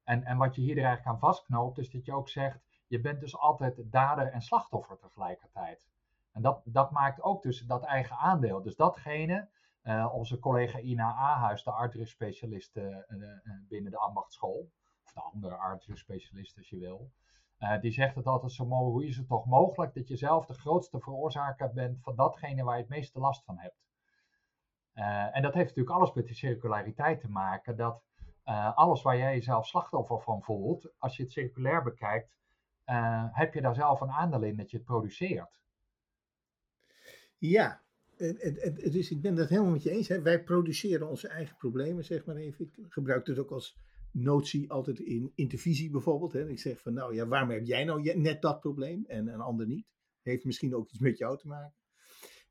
En, 0.03 0.23
en 0.23 0.37
wat 0.37 0.55
je 0.55 0.61
hier 0.61 0.77
er 0.77 0.83
eigenlijk 0.83 1.07
aan 1.07 1.19
vastknoopt, 1.19 1.77
is 1.77 1.89
dat 1.91 2.05
je 2.05 2.13
ook 2.13 2.29
zegt, 2.29 2.59
je 2.87 3.01
bent 3.01 3.19
dus 3.19 3.37
altijd 3.37 3.91
dader 3.91 4.27
en 4.27 4.41
slachtoffer 4.41 4.97
tegelijkertijd. 4.97 5.87
En 6.31 6.41
dat, 6.41 6.61
dat 6.65 6.91
maakt 6.91 7.21
ook 7.21 7.41
dus 7.41 7.59
dat 7.59 7.83
eigen 7.83 8.17
aandeel. 8.17 8.61
Dus 8.61 8.75
datgene 8.75 9.49
uh, 9.83 10.13
onze 10.13 10.39
collega 10.39 10.79
Ina 10.79 11.13
Ahuis, 11.13 11.63
de 11.63 11.71
arteris-specialist 11.71 12.77
uh, 12.77 12.97
uh, 13.07 13.39
binnen 13.67 13.91
de 13.91 13.97
ambachtschool, 13.97 14.71
of 15.05 15.13
de 15.13 15.21
andere 15.21 15.55
arteris-specialist 15.55 16.57
als 16.57 16.69
je 16.69 16.77
wil, 16.77 17.11
die 17.81 17.91
zegt 17.91 18.15
het 18.15 18.25
altijd 18.25 18.51
zo 18.51 18.65
hoe 18.65 19.05
is 19.05 19.17
het 19.17 19.27
toch 19.27 19.45
mogelijk 19.45 19.93
dat 19.93 20.07
je 20.07 20.15
zelf 20.15 20.45
de 20.45 20.53
grootste 20.53 20.99
veroorzaker 20.99 21.73
bent 21.73 22.01
van 22.01 22.15
datgene 22.15 22.63
waar 22.63 22.75
je 22.75 22.81
het 22.81 22.89
meeste 22.89 23.19
last 23.19 23.43
van 23.43 23.57
hebt. 23.57 23.85
en 25.33 25.41
dat 25.41 25.53
heeft 25.53 25.67
natuurlijk 25.67 25.95
alles 25.95 26.13
met 26.13 26.25
die 26.25 26.35
circulariteit 26.35 27.19
te 27.19 27.29
maken, 27.29 27.77
dat 27.77 28.03
alles 28.75 29.01
waar 29.01 29.17
jij 29.17 29.33
jezelf 29.33 29.67
slachtoffer 29.67 30.21
van 30.21 30.43
voelt, 30.43 30.89
als 30.97 31.17
je 31.17 31.23
het 31.23 31.31
circulair 31.31 31.83
bekijkt, 31.83 32.35
heb 33.31 33.53
je 33.53 33.61
daar 33.61 33.75
zelf 33.75 34.01
een 34.01 34.11
aandeel 34.11 34.43
in 34.43 34.57
dat 34.57 34.71
je 34.71 34.77
het 34.77 34.85
produceert. 34.85 35.59
Ja, 37.37 37.81
dus 38.91 39.11
ik 39.11 39.21
ben 39.21 39.35
dat 39.35 39.49
helemaal 39.49 39.71
met 39.71 39.83
je 39.83 39.91
eens. 39.91 40.07
Hè. 40.07 40.21
Wij 40.21 40.43
produceren 40.43 41.07
onze 41.07 41.27
eigen 41.27 41.55
problemen, 41.57 42.05
zeg 42.05 42.25
maar 42.25 42.35
even. 42.35 42.65
Ik 42.65 42.93
gebruik 42.93 43.27
het 43.27 43.39
ook 43.39 43.51
als 43.51 43.77
notie 44.19 44.71
altijd 44.71 44.99
in 44.99 45.31
intervisie 45.35 45.89
bijvoorbeeld. 45.89 46.33
Hè. 46.33 46.49
Ik 46.49 46.59
zeg 46.59 46.81
van, 46.81 46.93
nou 46.93 47.15
ja, 47.15 47.27
waarom 47.27 47.49
heb 47.49 47.65
jij 47.65 47.83
nou 47.83 48.17
net 48.17 48.41
dat 48.41 48.59
probleem 48.59 49.05
en 49.07 49.27
een 49.27 49.41
ander 49.41 49.67
niet? 49.67 49.87
Heeft 50.21 50.45
misschien 50.45 50.75
ook 50.75 50.89
iets 50.89 50.99
met 50.99 51.17
jou 51.17 51.37
te 51.37 51.47
maken. 51.47 51.75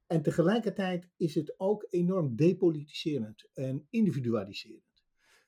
En 0.06 0.23
tegelijkertijd 0.23 1.08
is 1.16 1.35
het 1.35 1.54
ook 1.56 1.87
enorm 1.90 2.37
depolitiserend 2.37 3.49
en 3.54 3.87
individualiserend. 3.90 4.85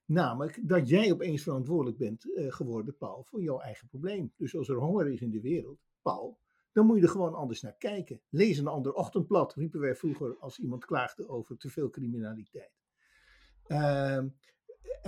Namelijk 0.04 0.60
dat 0.62 0.88
jij 0.88 1.12
opeens 1.12 1.42
verantwoordelijk 1.42 1.98
bent 1.98 2.26
uh, 2.26 2.52
geworden, 2.52 2.96
Paul, 2.96 3.25
voor 3.25 3.42
jouw 3.42 3.60
eigen 3.60 3.88
probleem. 3.88 4.32
Dus 4.37 4.56
als 4.56 4.68
er 4.68 4.76
honger 4.76 5.08
is 5.08 5.20
in 5.20 5.30
de 5.30 5.40
wereld, 5.40 5.80
Paul, 6.02 6.38
dan 6.72 6.87
moet 6.87 6.96
je 6.96 7.02
er 7.02 7.08
gewoon 7.08 7.34
anders 7.34 7.60
naar 7.60 7.76
kijken. 7.76 8.20
Lees 8.28 8.58
een 8.58 8.66
ander 8.66 8.92
ochtendblad, 8.92 9.54
riepen 9.54 9.80
wij 9.80 9.94
vroeger 9.94 10.37
als 10.38 10.58
iemand 10.58 10.84
klaagde 10.84 11.28
over 11.28 11.56
te 11.56 11.68
veel 11.68 11.90
criminaliteit. 11.90 12.72
Uh, 13.66 14.25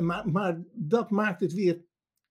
maar, 0.01 0.31
maar 0.31 0.63
dat 0.73 1.11
maakt 1.11 1.41
het 1.41 1.53
weer 1.53 1.85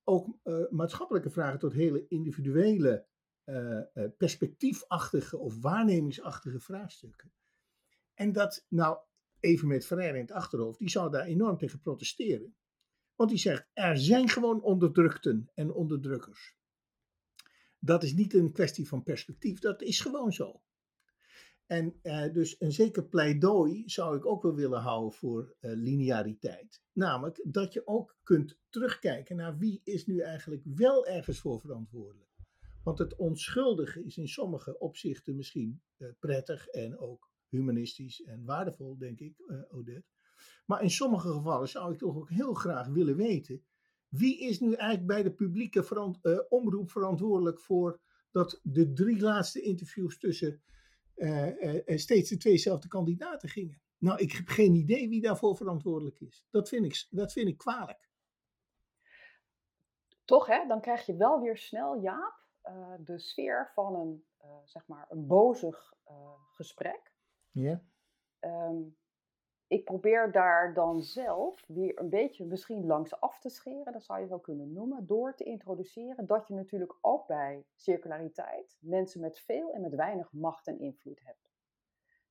ook 0.03 0.38
uh, 0.44 0.70
maatschappelijke 0.70 1.29
vragen 1.29 1.60
tot 1.60 1.74
hele 1.74 2.08
individuele, 2.08 3.08
uh, 3.46 3.82
perspectiefachtige 4.18 5.38
of 5.38 5.62
waarnemingsachtige 5.62 6.60
vraagstukken. 6.60 7.34
En 8.13 8.32
dat, 8.32 8.65
nou, 8.70 8.98
even 9.39 9.68
met 9.68 9.86
Ferrer 9.86 10.15
in 10.15 10.22
het 10.22 10.32
achterhoofd, 10.32 10.79
die 10.79 10.89
zou 10.89 11.12
daar 11.12 11.25
enorm 11.25 11.58
tegen 11.58 11.79
protesteren. 11.79 12.56
Want 13.15 13.29
die 13.29 13.39
zegt, 13.39 13.70
er 13.74 13.98
zijn 13.98 14.29
gewoon 14.29 14.62
onderdrukten 14.62 15.51
en 15.53 15.74
onderdrukkers. 15.74 16.58
Dat 17.79 18.03
is 18.03 18.13
niet 18.13 18.34
een 18.34 18.51
kwestie 18.51 18.88
van 18.88 19.03
perspectief, 19.03 19.60
dat 19.60 19.82
is 19.82 20.00
gewoon 20.00 20.34
zo. 20.34 20.62
En 21.69 21.99
uh, 22.03 22.33
dus 22.33 22.55
een 22.59 22.71
zeker 22.71 23.05
pleidooi 23.05 23.83
zou 23.85 24.17
ik 24.17 24.25
ook 24.25 24.43
wel 24.43 24.55
willen 24.55 24.79
houden 24.79 25.11
voor 25.11 25.55
uh, 25.61 25.71
lineariteit. 25.75 26.81
Namelijk 26.93 27.45
dat 27.47 27.73
je 27.73 27.88
ook 27.88 28.17
kunt 28.23 28.59
terugkijken 28.69 29.35
naar 29.35 29.57
wie 29.57 29.81
is 29.83 30.05
nu 30.05 30.19
eigenlijk 30.19 30.61
wel 30.63 31.07
ergens 31.07 31.39
voor 31.39 31.59
verantwoordelijk. 31.59 32.29
Want 32.83 32.99
het 32.99 33.15
onschuldige 33.15 34.05
is 34.05 34.17
in 34.17 34.27
sommige 34.27 34.79
opzichten 34.79 35.35
misschien 35.35 35.81
uh, 35.97 36.09
prettig 36.19 36.67
en 36.67 36.97
ook 36.97 37.31
humanistisch 37.49 38.23
en 38.23 38.45
waardevol, 38.45 38.97
denk 38.97 39.19
ik, 39.19 39.33
Odette. 39.69 40.07
Maar 40.65 40.83
in 40.83 40.89
sommige 40.89 41.31
gevallen 41.31 41.69
zou 41.69 41.93
ik 41.93 41.97
toch 41.97 42.15
ook 42.15 42.29
heel 42.29 42.53
graag 42.53 42.88
willen 42.88 43.15
weten 43.15 43.63
wie 44.09 44.39
is 44.39 44.59
nu 44.59 44.73
eigenlijk 44.73 45.07
bij 45.07 45.23
de 45.23 45.33
publieke 45.33 46.45
omroep 46.49 46.91
verantwoordelijk 46.91 47.59
voor 47.59 47.99
dat 48.31 48.59
de 48.63 48.93
drie 48.93 49.19
laatste 49.19 49.61
interviews 49.61 50.19
tussen 50.19 50.61
steeds 51.85 52.29
de 52.29 52.38
tweezelfde 52.38 52.88
kandidaten 52.88 53.49
gingen. 53.49 53.81
Nou, 53.97 54.19
ik 54.19 54.31
heb 54.31 54.47
geen 54.47 54.73
idee 54.75 55.09
wie 55.09 55.21
daarvoor 55.21 55.55
verantwoordelijk 55.55 56.19
is. 56.19 56.45
Dat 56.49 56.69
vind 56.69 56.85
ik, 56.85 57.07
dat 57.09 57.31
vind 57.31 57.47
ik 57.47 57.57
kwalijk. 57.57 58.09
Toch, 60.25 60.47
hè? 60.47 60.67
Dan 60.67 60.81
krijg 60.81 61.05
je 61.05 61.15
wel 61.15 61.41
weer 61.41 61.57
snel, 61.57 62.01
Jaap, 62.01 62.43
uh, 62.63 62.93
de 62.99 63.19
sfeer 63.19 63.71
van 63.73 63.95
een, 63.95 64.25
uh, 64.43 64.57
zeg 64.63 64.88
maar, 64.88 65.05
een 65.09 65.27
bozig 65.27 65.93
gesprek. 66.51 67.13
Ja. 67.51 67.83
Um, 68.39 68.97
ik 69.69 69.83
probeer 69.83 70.31
daar 70.31 70.73
dan 70.73 71.01
zelf 71.01 71.63
weer 71.67 71.99
een 71.99 72.09
beetje 72.09 72.45
misschien 72.45 72.85
langs 72.85 73.19
af 73.19 73.39
te 73.39 73.49
scheren, 73.49 73.93
dat 73.93 74.03
zou 74.03 74.19
je 74.19 74.27
wel 74.27 74.39
kunnen 74.39 74.73
noemen, 74.73 75.07
door 75.07 75.35
te 75.35 75.43
introduceren 75.43 76.25
dat 76.25 76.47
je 76.47 76.53
natuurlijk 76.53 76.95
ook 77.01 77.27
bij 77.27 77.65
circulariteit 77.75 78.77
mensen 78.79 79.21
met 79.21 79.39
veel 79.39 79.73
en 79.73 79.81
met 79.81 79.95
weinig 79.95 80.31
macht 80.33 80.67
en 80.67 80.79
invloed 80.79 81.19
hebt. 81.23 81.51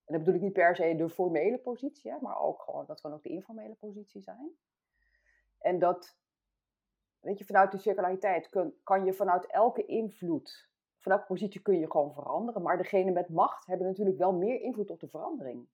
En 0.05 0.13
dat 0.13 0.17
bedoel 0.17 0.35
ik 0.35 0.41
niet 0.41 0.53
per 0.53 0.75
se 0.75 0.95
de 0.95 1.09
formele 1.09 1.57
positie, 1.57 2.13
maar 2.21 2.39
ook 2.39 2.61
gewoon, 2.61 2.85
dat 2.85 3.01
kan 3.01 3.13
ook 3.13 3.23
de 3.23 3.29
informele 3.29 3.75
positie 3.75 4.21
zijn. 4.21 4.51
En 5.59 5.79
dat, 5.79 6.17
weet 7.19 7.37
je, 7.37 7.45
vanuit 7.45 7.71
de 7.71 7.77
circulariteit 7.77 8.49
kun, 8.49 8.79
kan 8.83 9.05
je 9.05 9.13
vanuit 9.13 9.45
elke 9.45 9.85
invloed, 9.85 10.69
vanuit 10.97 11.25
positie 11.25 11.61
kun 11.61 11.79
je 11.79 11.91
gewoon 11.91 12.13
veranderen, 12.13 12.61
maar 12.61 12.77
degene 12.77 13.11
met 13.11 13.29
macht 13.29 13.65
hebben 13.65 13.87
natuurlijk 13.87 14.17
wel 14.17 14.33
meer 14.33 14.61
invloed 14.61 14.89
op 14.91 14.99
de 14.99 15.07
verandering. 15.07 15.67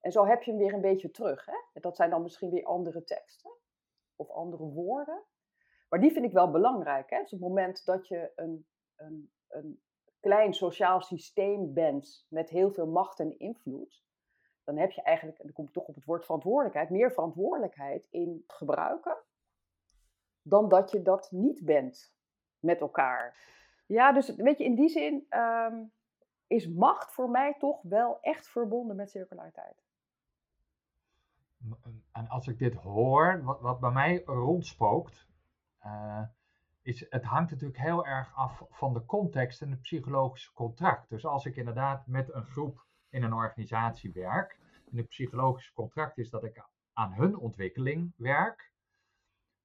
En 0.00 0.12
zo 0.12 0.26
heb 0.26 0.42
je 0.42 0.50
hem 0.50 0.60
weer 0.60 0.74
een 0.74 0.80
beetje 0.80 1.10
terug. 1.10 1.46
Hè? 1.46 1.80
Dat 1.80 1.96
zijn 1.96 2.10
dan 2.10 2.22
misschien 2.22 2.50
weer 2.50 2.64
andere 2.64 3.04
teksten 3.04 3.50
of 4.16 4.30
andere 4.30 4.64
woorden. 4.64 5.22
Maar 5.88 6.00
die 6.00 6.12
vind 6.12 6.24
ik 6.24 6.32
wel 6.32 6.50
belangrijk. 6.50 7.10
Hè? 7.10 7.16
Dus 7.20 7.32
op 7.32 7.38
het 7.38 7.48
moment 7.48 7.84
dat 7.84 8.08
je 8.08 8.32
een, 8.36 8.66
een, 8.96 9.32
een 9.48 9.80
klein 10.20 10.54
sociaal 10.54 11.00
systeem 11.00 11.72
bent 11.72 12.26
met 12.28 12.50
heel 12.50 12.70
veel 12.72 12.86
macht 12.86 13.20
en 13.20 13.38
invloed, 13.38 14.04
dan 14.64 14.76
heb 14.76 14.90
je 14.90 15.02
eigenlijk, 15.02 15.38
en 15.38 15.44
dan 15.44 15.54
kom 15.54 15.64
ik 15.64 15.72
toch 15.72 15.86
op 15.86 15.94
het 15.94 16.04
woord 16.04 16.24
verantwoordelijkheid, 16.24 16.90
meer 16.90 17.12
verantwoordelijkheid 17.12 18.06
in 18.10 18.44
gebruiken 18.46 19.16
dan 20.42 20.68
dat 20.68 20.90
je 20.90 21.02
dat 21.02 21.30
niet 21.30 21.64
bent 21.64 22.14
met 22.58 22.80
elkaar. 22.80 23.36
Ja, 23.86 24.12
dus 24.12 24.34
weet 24.34 24.58
je, 24.58 24.64
in 24.64 24.74
die 24.74 24.88
zin 24.88 25.26
um, 25.30 25.92
is 26.46 26.68
macht 26.68 27.12
voor 27.12 27.30
mij 27.30 27.54
toch 27.58 27.82
wel 27.82 28.18
echt 28.20 28.48
verbonden 28.48 28.96
met 28.96 29.10
circulariteit 29.10 29.89
en 32.12 32.28
als 32.28 32.46
ik 32.48 32.58
dit 32.58 32.74
hoor, 32.74 33.42
wat, 33.42 33.60
wat 33.60 33.80
bij 33.80 33.90
mij 33.90 34.22
rondspookt, 34.24 35.28
uh, 35.86 36.22
is 36.82 37.06
het 37.10 37.24
hangt 37.24 37.50
natuurlijk 37.50 37.80
heel 37.80 38.06
erg 38.06 38.34
af 38.34 38.62
van 38.70 38.92
de 38.92 39.04
context 39.04 39.62
en 39.62 39.70
het 39.70 39.80
psychologische 39.80 40.52
contract. 40.52 41.08
Dus 41.08 41.24
als 41.26 41.44
ik 41.44 41.56
inderdaad 41.56 42.06
met 42.06 42.32
een 42.32 42.44
groep 42.44 42.86
in 43.08 43.22
een 43.22 43.34
organisatie 43.34 44.12
werk, 44.12 44.58
en 44.90 44.96
het 44.96 45.08
psychologische 45.08 45.72
contract 45.72 46.18
is 46.18 46.30
dat 46.30 46.44
ik 46.44 46.64
aan 46.92 47.12
hun 47.12 47.36
ontwikkeling 47.36 48.12
werk, 48.16 48.72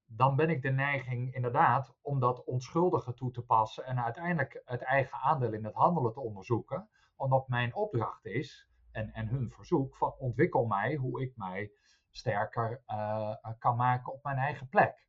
dan 0.06 0.36
ben 0.36 0.50
ik 0.50 0.62
de 0.62 0.72
neiging 0.72 1.34
inderdaad 1.34 1.96
om 2.02 2.20
dat 2.20 2.44
onschuldige 2.44 3.14
toe 3.14 3.32
te 3.32 3.42
passen 3.42 3.86
en 3.86 4.04
uiteindelijk 4.04 4.62
het 4.66 4.82
eigen 4.82 5.18
aandeel 5.18 5.54
in 5.54 5.64
het 5.64 5.74
handelen 5.74 6.14
te 6.14 6.20
onderzoeken, 6.20 6.90
omdat 7.16 7.48
mijn 7.48 7.76
opdracht 7.76 8.26
is 8.26 8.70
en, 8.96 9.14
en 9.14 9.28
hun 9.28 9.52
verzoek 9.52 9.96
van 9.96 10.14
ontwikkel 10.18 10.66
mij 10.66 10.96
hoe 10.96 11.22
ik 11.22 11.38
mij 11.38 11.72
sterker 12.12 12.84
uh, 12.88 13.36
kan 13.60 13.76
maken 13.76 14.14
op 14.14 14.24
mijn 14.24 14.38
eigen 14.38 14.68
plek? 14.68 15.08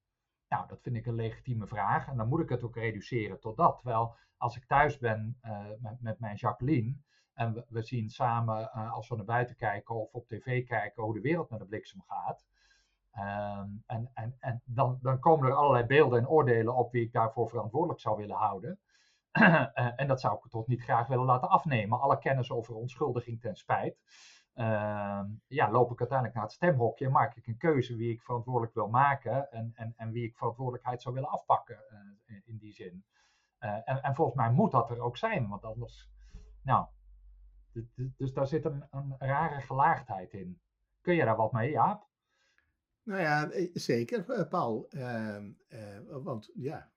Nou, 0.48 0.68
dat 0.68 0.82
vind 0.82 0.96
ik 0.96 1.06
een 1.06 1.14
legitieme 1.14 1.66
vraag 1.66 2.08
en 2.08 2.16
dan 2.16 2.28
moet 2.28 2.40
ik 2.40 2.48
het 2.48 2.62
ook 2.62 2.76
reduceren 2.76 3.40
tot 3.40 3.56
dat. 3.56 3.76
Terwijl 3.76 4.16
als 4.36 4.56
ik 4.56 4.64
thuis 4.64 4.98
ben 4.98 5.38
uh, 5.42 5.66
met, 6.00 6.18
mijn 6.18 6.36
Jacqueline 6.36 6.96
en 7.32 7.64
we, 7.68 7.82
zien 7.82 8.10
samen, 8.10 8.72
als 8.72 9.08
we 9.08 9.16
naar 9.16 9.24
buiten 9.24 9.56
kijken 9.56 9.94
of 9.94 10.12
op 10.12 10.28
tv 10.28 10.66
kijken, 10.66 11.02
hoe 11.02 11.14
de 11.14 11.20
wereld 11.20 11.50
met 11.50 11.58
de 11.58 11.66
bliksem 11.66 12.02
gaat. 12.06 12.46
Ehm, 13.12 13.68
en 13.86 14.10
en, 14.14 14.36
en 14.38 14.62
dan, 14.64 14.98
dan 15.02 15.18
komen 15.18 15.48
er 15.48 15.54
allerlei 15.54 15.84
beelden 15.86 16.18
en 16.18 16.28
oordelen 16.28 16.74
op 16.74 16.92
wie 16.92 17.04
ik 17.04 17.12
daarvoor 17.12 17.48
verantwoordelijk 17.48 18.00
zou 18.00 18.16
willen 18.16 18.36
houden. 18.36 18.78
En 19.96 20.06
dat 20.06 20.20
zou 20.20 20.34
ik 20.34 20.50
toch 20.50 20.66
niet 20.66 20.82
graag 20.82 21.06
willen 21.06 21.24
laten 21.24 21.48
afnemen. 21.48 22.00
Alle 22.00 22.18
kennis 22.18 22.50
over 22.50 22.74
onschuldiging 22.74 23.40
ten 23.40 23.56
spijt. 23.56 23.98
Ehm, 24.54 25.26
ja, 25.46 25.70
loop 25.70 25.90
ik 25.90 25.98
uiteindelijk 25.98 26.34
naar 26.34 26.46
het 26.46 26.54
stemhokje 26.54 27.04
en 27.04 27.12
maak 27.12 27.36
ik 27.36 27.46
een 27.46 27.56
keuze 27.56 27.96
wie 27.96 28.12
ik 28.12 28.22
verantwoordelijk 28.22 28.74
wil 28.74 28.88
maken 28.88 29.50
en, 29.50 29.72
en, 29.74 29.94
en 29.96 30.10
wie 30.10 30.24
ik 30.24 30.36
verantwoordelijkheid 30.36 31.02
zou 31.02 31.14
willen 31.14 31.30
afpakken 31.30 31.78
uh, 32.26 32.36
in 32.44 32.58
die 32.58 32.72
zin. 32.72 33.04
Uh, 33.60 33.70
en, 33.84 34.02
en 34.02 34.14
volgens 34.14 34.36
mij 34.36 34.50
moet 34.50 34.70
dat 34.70 34.90
er 34.90 35.00
ook 35.00 35.16
zijn, 35.16 35.48
want 35.48 35.64
anders, 35.64 36.10
nou, 36.62 36.86
dus 38.16 38.32
daar 38.32 38.46
zit 38.46 38.64
een, 38.64 38.86
een 38.90 39.14
rare 39.18 39.60
gelaagdheid 39.60 40.32
in. 40.32 40.60
Kun 41.00 41.14
je 41.14 41.24
daar 41.24 41.36
wat 41.36 41.52
mee, 41.52 41.70
Jaap? 41.70 42.08
Nou 43.02 43.20
ja, 43.20 43.50
eh, 43.50 43.70
zeker, 43.72 44.46
Paul. 44.48 44.86
Uh, 44.90 45.44
want 46.08 46.50
ja, 46.54 46.90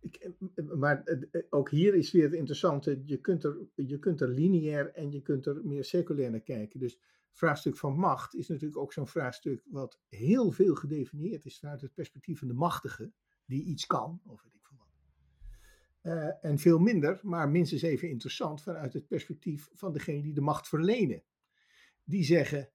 ik, 0.00 0.14
eh, 0.14 0.30
eh, 0.54 0.64
maar 0.64 1.02
eh, 1.02 1.42
ook 1.50 1.70
hier 1.70 1.94
is 1.94 2.12
weer 2.12 2.22
het 2.22 2.32
interessante, 2.32 3.02
je 3.04 3.20
kunt, 3.20 3.44
er, 3.44 3.56
je 3.74 3.98
kunt 3.98 4.20
er 4.20 4.28
lineair 4.28 4.92
en 4.94 5.10
je 5.10 5.22
kunt 5.22 5.46
er 5.46 5.60
meer 5.64 5.84
circulair 5.84 6.30
naar 6.30 6.40
kijken. 6.40 6.80
Dus 6.80 6.92
het 6.92 7.38
vraagstuk 7.38 7.76
van 7.76 7.96
macht 7.96 8.34
is 8.34 8.48
natuurlijk 8.48 8.80
ook 8.80 8.92
zo'n 8.92 9.06
vraagstuk 9.06 9.62
wat 9.64 10.00
heel 10.08 10.50
veel 10.50 10.74
gedefinieerd 10.74 11.44
is 11.44 11.58
vanuit 11.58 11.80
het 11.80 11.94
perspectief 11.94 12.38
van 12.38 12.48
de 12.48 12.54
machtige, 12.54 13.12
die 13.44 13.64
iets 13.64 13.86
kan, 13.86 14.20
of 14.26 14.42
weet 14.42 14.54
ik 14.54 14.66
veel 14.66 14.78
wat. 14.78 14.88
Uh, 16.02 16.44
en 16.44 16.58
veel 16.58 16.78
minder, 16.78 17.20
maar 17.22 17.48
minstens 17.48 17.82
even 17.82 18.08
interessant, 18.08 18.62
vanuit 18.62 18.92
het 18.92 19.06
perspectief 19.06 19.70
van 19.72 19.92
degene 19.92 20.22
die 20.22 20.34
de 20.34 20.40
macht 20.40 20.68
verlenen. 20.68 21.22
Die 22.04 22.24
zeggen, 22.24 22.70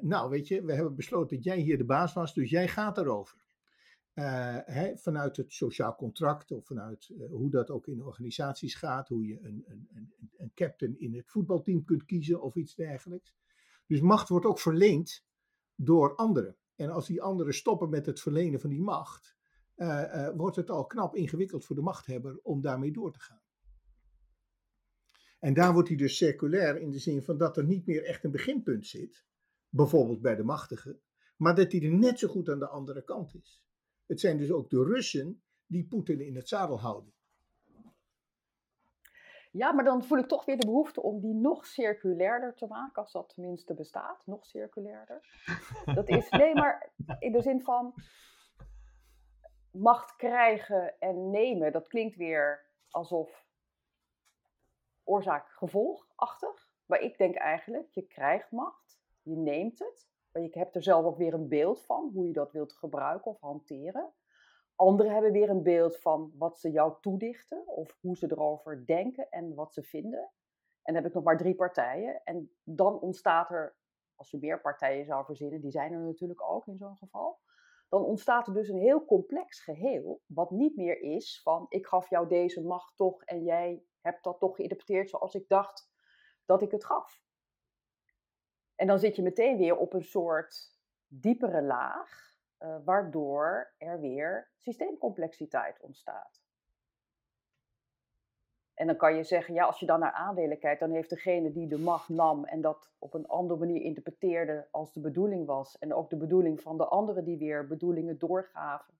nou 0.00 0.30
weet 0.30 0.48
je, 0.48 0.62
we 0.62 0.74
hebben 0.74 0.94
besloten 0.94 1.36
dat 1.36 1.44
jij 1.44 1.58
hier 1.58 1.78
de 1.78 1.84
baas 1.84 2.12
was, 2.12 2.34
dus 2.34 2.50
jij 2.50 2.68
gaat 2.68 2.98
erover. 2.98 3.43
Hè, 4.14 4.96
vanuit 4.96 5.36
het 5.36 5.52
sociaal 5.52 5.94
contract 5.94 6.50
of 6.50 6.66
vanuit 6.66 7.08
uh, 7.08 7.30
hoe 7.30 7.50
dat 7.50 7.70
ook 7.70 7.86
in 7.86 8.04
organisaties 8.04 8.74
gaat, 8.74 9.08
hoe 9.08 9.26
je 9.26 9.40
een, 9.42 9.64
een, 9.66 9.88
een, 9.94 10.12
een, 10.36 10.50
captain 10.54 10.98
in 10.98 11.14
het 11.14 11.30
voetbalteam 11.30 11.84
kunt 11.84 12.04
kiezen 12.04 12.42
of 12.42 12.54
iets 12.54 12.74
dergelijks. 12.74 13.34
Dus 13.86 14.00
macht 14.00 14.28
wordt 14.28 14.46
ook 14.46 14.58
verleend 14.58 15.24
door 15.74 16.14
anderen. 16.14 16.56
En 16.74 16.90
als 16.90 17.06
die 17.06 17.22
anderen 17.22 17.54
stoppen 17.54 17.88
met 17.90 18.06
het 18.06 18.20
verlenen 18.20 18.60
van 18.60 18.70
die 18.70 18.82
macht, 18.82 19.36
uh, 19.76 20.28
wordt 20.36 20.56
het 20.56 20.70
al 20.70 20.86
knap 20.86 21.16
ingewikkeld 21.16 21.64
voor 21.64 21.76
de 21.76 21.82
machthebber 21.82 22.38
om 22.42 22.60
daarmee 22.60 22.92
door 22.92 23.12
te 23.12 23.20
gaan. 23.20 23.42
En 25.38 25.54
daar 25.54 25.72
wordt 25.72 25.88
hij 25.88 25.96
dus 25.96 26.16
circulair 26.16 26.80
in 26.80 26.90
de 26.90 26.98
zin 26.98 27.22
van 27.22 27.38
dat 27.38 27.56
er 27.56 27.64
niet 27.64 27.86
meer 27.86 28.04
echt 28.04 28.24
een 28.24 28.30
beginpunt 28.30 28.86
zit, 28.86 29.24
bijvoorbeeld 29.68 30.20
bij 30.20 30.36
de 30.36 30.42
machtigen, 30.42 31.00
maar 31.36 31.54
dat 31.54 31.70
die 31.70 31.82
er 31.82 31.94
net 31.94 32.18
zo 32.18 32.28
goed 32.28 32.48
aan 32.48 32.58
de 32.58 32.68
andere 32.68 33.04
kant 33.04 33.34
is. 33.34 33.63
Het 34.06 34.20
zijn 34.20 34.38
dus 34.38 34.52
ook 34.52 34.70
de 34.70 34.84
Russen 34.84 35.42
die 35.66 35.86
Poetin 35.86 36.20
in 36.20 36.36
het 36.36 36.48
zadel 36.48 36.80
houden. 36.80 37.12
Ja, 39.50 39.72
maar 39.72 39.84
dan 39.84 40.04
voel 40.04 40.18
ik 40.18 40.26
toch 40.26 40.44
weer 40.44 40.58
de 40.58 40.66
behoefte 40.66 41.02
om 41.02 41.20
die 41.20 41.34
nog 41.34 41.66
circulairder 41.66 42.54
te 42.54 42.66
maken, 42.66 43.02
als 43.02 43.12
dat 43.12 43.28
tenminste 43.28 43.74
bestaat. 43.74 44.26
Nog 44.26 44.46
circulairder. 44.46 45.20
Dat 45.94 46.08
is, 46.08 46.28
nee, 46.28 46.54
maar 46.54 46.92
in 47.18 47.32
de 47.32 47.42
zin 47.42 47.62
van 47.62 47.94
macht 49.70 50.16
krijgen 50.16 50.98
en 50.98 51.30
nemen, 51.30 51.72
dat 51.72 51.88
klinkt 51.88 52.16
weer 52.16 52.70
alsof 52.90 53.46
oorzaak-gevolgachtig. 55.04 56.68
Maar 56.86 57.00
ik 57.00 57.18
denk 57.18 57.34
eigenlijk, 57.34 57.90
je 57.90 58.06
krijgt 58.06 58.50
macht, 58.50 58.98
je 59.22 59.36
neemt 59.36 59.78
het, 59.78 60.08
je 60.42 60.58
hebt 60.58 60.74
er 60.74 60.82
zelf 60.82 61.04
ook 61.04 61.16
weer 61.16 61.34
een 61.34 61.48
beeld 61.48 61.84
van 61.84 62.10
hoe 62.14 62.26
je 62.26 62.32
dat 62.32 62.52
wilt 62.52 62.72
gebruiken 62.72 63.30
of 63.30 63.40
hanteren. 63.40 64.12
Anderen 64.74 65.12
hebben 65.12 65.32
weer 65.32 65.50
een 65.50 65.62
beeld 65.62 65.98
van 66.00 66.32
wat 66.36 66.58
ze 66.58 66.70
jou 66.70 66.94
toedichten 67.00 67.66
of 67.66 67.96
hoe 68.00 68.16
ze 68.16 68.30
erover 68.30 68.86
denken 68.86 69.28
en 69.30 69.54
wat 69.54 69.72
ze 69.72 69.82
vinden. 69.82 70.30
En 70.82 70.94
dan 70.94 70.94
heb 70.94 71.06
ik 71.06 71.14
nog 71.14 71.24
maar 71.24 71.36
drie 71.36 71.54
partijen. 71.54 72.20
En 72.24 72.50
dan 72.62 73.00
ontstaat 73.00 73.50
er, 73.50 73.76
als 74.14 74.30
je 74.30 74.38
meer 74.38 74.60
partijen 74.60 75.04
zou 75.04 75.24
verzinnen, 75.24 75.60
die 75.60 75.70
zijn 75.70 75.92
er 75.92 76.00
natuurlijk 76.00 76.42
ook 76.42 76.66
in 76.66 76.76
zo'n 76.76 76.96
geval. 76.96 77.40
Dan 77.88 78.04
ontstaat 78.04 78.46
er 78.46 78.54
dus 78.54 78.68
een 78.68 78.80
heel 78.80 79.04
complex 79.04 79.60
geheel, 79.60 80.22
wat 80.26 80.50
niet 80.50 80.76
meer 80.76 81.00
is 81.00 81.40
van 81.42 81.66
ik 81.68 81.86
gaf 81.86 82.10
jou 82.10 82.28
deze 82.28 82.62
macht 82.62 82.96
toch 82.96 83.22
en 83.22 83.42
jij 83.42 83.84
hebt 84.00 84.24
dat 84.24 84.38
toch 84.38 84.56
geïnterpreteerd 84.56 85.10
zoals 85.10 85.34
ik 85.34 85.48
dacht 85.48 85.90
dat 86.44 86.62
ik 86.62 86.70
het 86.70 86.84
gaf. 86.84 87.23
En 88.84 88.90
dan 88.90 88.98
zit 88.98 89.16
je 89.16 89.22
meteen 89.22 89.56
weer 89.56 89.76
op 89.76 89.92
een 89.92 90.04
soort 90.04 90.70
diepere 91.06 91.62
laag, 91.62 92.36
uh, 92.60 92.76
waardoor 92.84 93.74
er 93.78 94.00
weer 94.00 94.50
systeemcomplexiteit 94.56 95.80
ontstaat. 95.80 96.42
En 98.74 98.86
dan 98.86 98.96
kan 98.96 99.16
je 99.16 99.22
zeggen, 99.22 99.54
ja, 99.54 99.64
als 99.64 99.80
je 99.80 99.86
dan 99.86 100.00
naar 100.00 100.12
aandelen 100.12 100.58
kijkt, 100.58 100.80
dan 100.80 100.90
heeft 100.90 101.10
degene 101.10 101.52
die 101.52 101.68
de 101.68 101.78
macht 101.78 102.08
nam 102.08 102.44
en 102.44 102.60
dat 102.60 102.90
op 102.98 103.14
een 103.14 103.26
andere 103.26 103.58
manier 103.58 103.82
interpreteerde 103.82 104.68
als 104.70 104.92
de 104.92 105.00
bedoeling 105.00 105.46
was, 105.46 105.78
en 105.78 105.94
ook 105.94 106.10
de 106.10 106.16
bedoeling 106.16 106.60
van 106.60 106.76
de 106.76 106.86
anderen 106.86 107.24
die 107.24 107.38
weer 107.38 107.66
bedoelingen 107.66 108.18
doorgaven, 108.18 108.94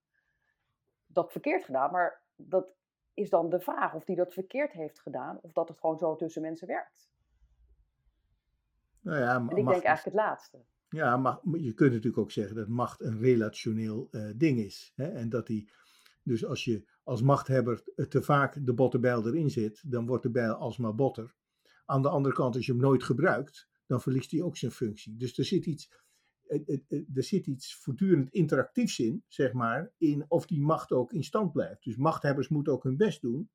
dat 1.05 1.31
verkeerd 1.31 1.63
gedaan. 1.63 1.91
Maar 1.91 2.21
dat 2.35 2.75
is 3.13 3.29
dan 3.29 3.49
de 3.49 3.59
vraag 3.59 3.93
of 3.93 4.05
die 4.05 4.15
dat 4.15 4.33
verkeerd 4.33 4.71
heeft 4.71 4.99
gedaan, 4.99 5.39
of 5.41 5.51
dat 5.51 5.67
het 5.67 5.79
gewoon 5.79 5.97
zo 5.97 6.15
tussen 6.15 6.41
mensen 6.41 6.67
werkt. 6.67 7.13
Nou 9.05 9.19
ja, 9.19 9.35
en 9.35 9.49
ik 9.49 9.55
denk 9.55 9.67
eigenlijk 9.67 10.03
het 10.03 10.13
laatste. 10.13 10.65
Ja, 10.89 11.17
maar 11.17 11.39
je 11.51 11.73
kunt 11.73 11.91
natuurlijk 11.91 12.17
ook 12.17 12.31
zeggen 12.31 12.55
dat 12.55 12.67
macht 12.67 13.01
een 13.01 13.19
relationeel 13.19 14.07
uh, 14.11 14.31
ding 14.35 14.59
is. 14.59 14.91
Hè? 14.95 15.05
En 15.05 15.29
dat 15.29 15.47
die, 15.47 15.71
dus 16.23 16.45
als 16.45 16.63
je 16.63 16.83
als 17.03 17.21
machthebber 17.21 17.83
te 18.09 18.21
vaak 18.21 18.65
de 18.65 18.73
bottenbijl 18.73 19.27
erin 19.27 19.49
zit, 19.49 19.91
dan 19.91 20.05
wordt 20.05 20.23
de 20.23 20.31
bijl 20.31 20.53
alsmaar 20.53 20.95
botter. 20.95 21.35
Aan 21.85 22.01
de 22.01 22.09
andere 22.09 22.35
kant, 22.35 22.55
als 22.55 22.65
je 22.65 22.71
hem 22.71 22.81
nooit 22.81 23.03
gebruikt, 23.03 23.67
dan 23.85 24.01
verliest 24.01 24.31
hij 24.31 24.41
ook 24.41 24.57
zijn 24.57 24.71
functie. 24.71 25.17
Dus 25.17 25.37
er 25.37 25.45
zit 25.45 25.65
iets, 25.65 25.91
er 27.13 27.23
zit 27.23 27.47
iets 27.47 27.75
voortdurend 27.75 28.29
interactiefs 28.29 28.99
in, 28.99 29.23
zeg 29.27 29.53
maar, 29.53 29.91
in 29.97 30.25
of 30.27 30.45
die 30.45 30.61
macht 30.61 30.91
ook 30.91 31.13
in 31.13 31.23
stand 31.23 31.51
blijft. 31.51 31.83
Dus 31.83 31.95
machthebbers 31.95 32.47
moeten 32.47 32.73
ook 32.73 32.83
hun 32.83 32.97
best 32.97 33.21
doen 33.21 33.49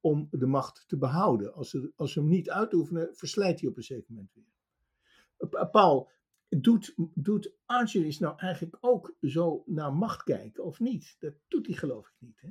om 0.00 0.28
de 0.30 0.46
macht 0.46 0.84
te 0.86 0.98
behouden. 0.98 1.54
Als 1.54 1.70
ze, 1.70 1.92
als 1.96 2.12
ze 2.12 2.20
hem 2.20 2.28
niet 2.28 2.50
uitoefenen, 2.50 3.08
verslijt 3.12 3.60
hij 3.60 3.68
op 3.68 3.76
een 3.76 3.82
zeker 3.82 4.12
moment 4.12 4.34
weer. 4.34 4.53
Paul, 5.70 6.10
doet, 6.48 6.94
doet 7.14 7.52
nou 8.18 8.38
eigenlijk 8.38 8.76
ook 8.80 9.14
zo 9.20 9.62
naar 9.66 9.92
macht 9.92 10.22
kijken 10.22 10.64
of 10.64 10.80
niet? 10.80 11.16
Dat 11.18 11.34
doet 11.48 11.66
hij 11.66 11.76
geloof 11.76 12.06
ik 12.06 12.14
niet. 12.18 12.40
Hè? 12.40 12.48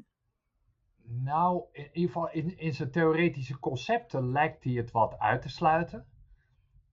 Nou, 1.05 1.63
in 1.71 1.89
ieder 1.93 2.11
geval 2.11 2.31
in, 2.31 2.73
zijn 2.73 2.91
theoretische 2.91 3.59
concepten 3.59 4.31
lijkt 4.31 4.63
hij 4.63 4.73
het 4.73 4.91
wat 4.91 5.19
uit 5.19 5.41
te 5.41 5.49
sluiten. 5.49 6.07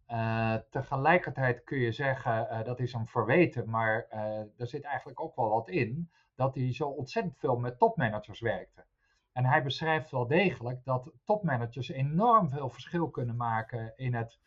Uh, 0.08 0.54
tegelijkertijd 0.70 1.64
kun 1.64 1.78
je 1.78 1.92
zeggen, 1.92 2.48
uh, 2.50 2.64
dat 2.64 2.80
is 2.80 2.92
hem 2.92 3.06
verweten, 3.06 3.70
maar 3.70 4.06
uh, 4.12 4.18
er 4.56 4.66
zit 4.66 4.82
eigenlijk 4.82 5.20
ook 5.20 5.36
wel 5.36 5.48
wat 5.48 5.68
in, 5.68 6.10
dat 6.34 6.54
hij 6.54 6.72
zo 6.72 6.88
ontzettend 6.88 7.38
veel 7.38 7.56
met 7.56 7.78
topmanagers 7.78 8.40
werkte. 8.40 8.84
En 9.32 9.44
hij 9.44 9.62
beschrijft 9.62 10.10
wel 10.10 10.26
degelijk 10.26 10.84
dat 10.84 11.12
topmanagers 11.24 11.88
enorm 11.88 12.50
veel 12.50 12.70
verschil 12.70 13.10
kunnen 13.10 13.36
maken 13.36 13.92
in 13.96 14.14
het 14.14 14.38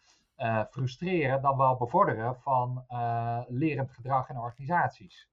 uh, 0.43 0.63
frustreren 0.69 1.41
dan 1.41 1.57
wel 1.57 1.77
bevorderen 1.77 2.35
van 2.41 2.85
uh, 2.89 3.41
lerend 3.47 3.91
gedrag 3.91 4.29
in 4.29 4.37
organisaties. 4.37 5.29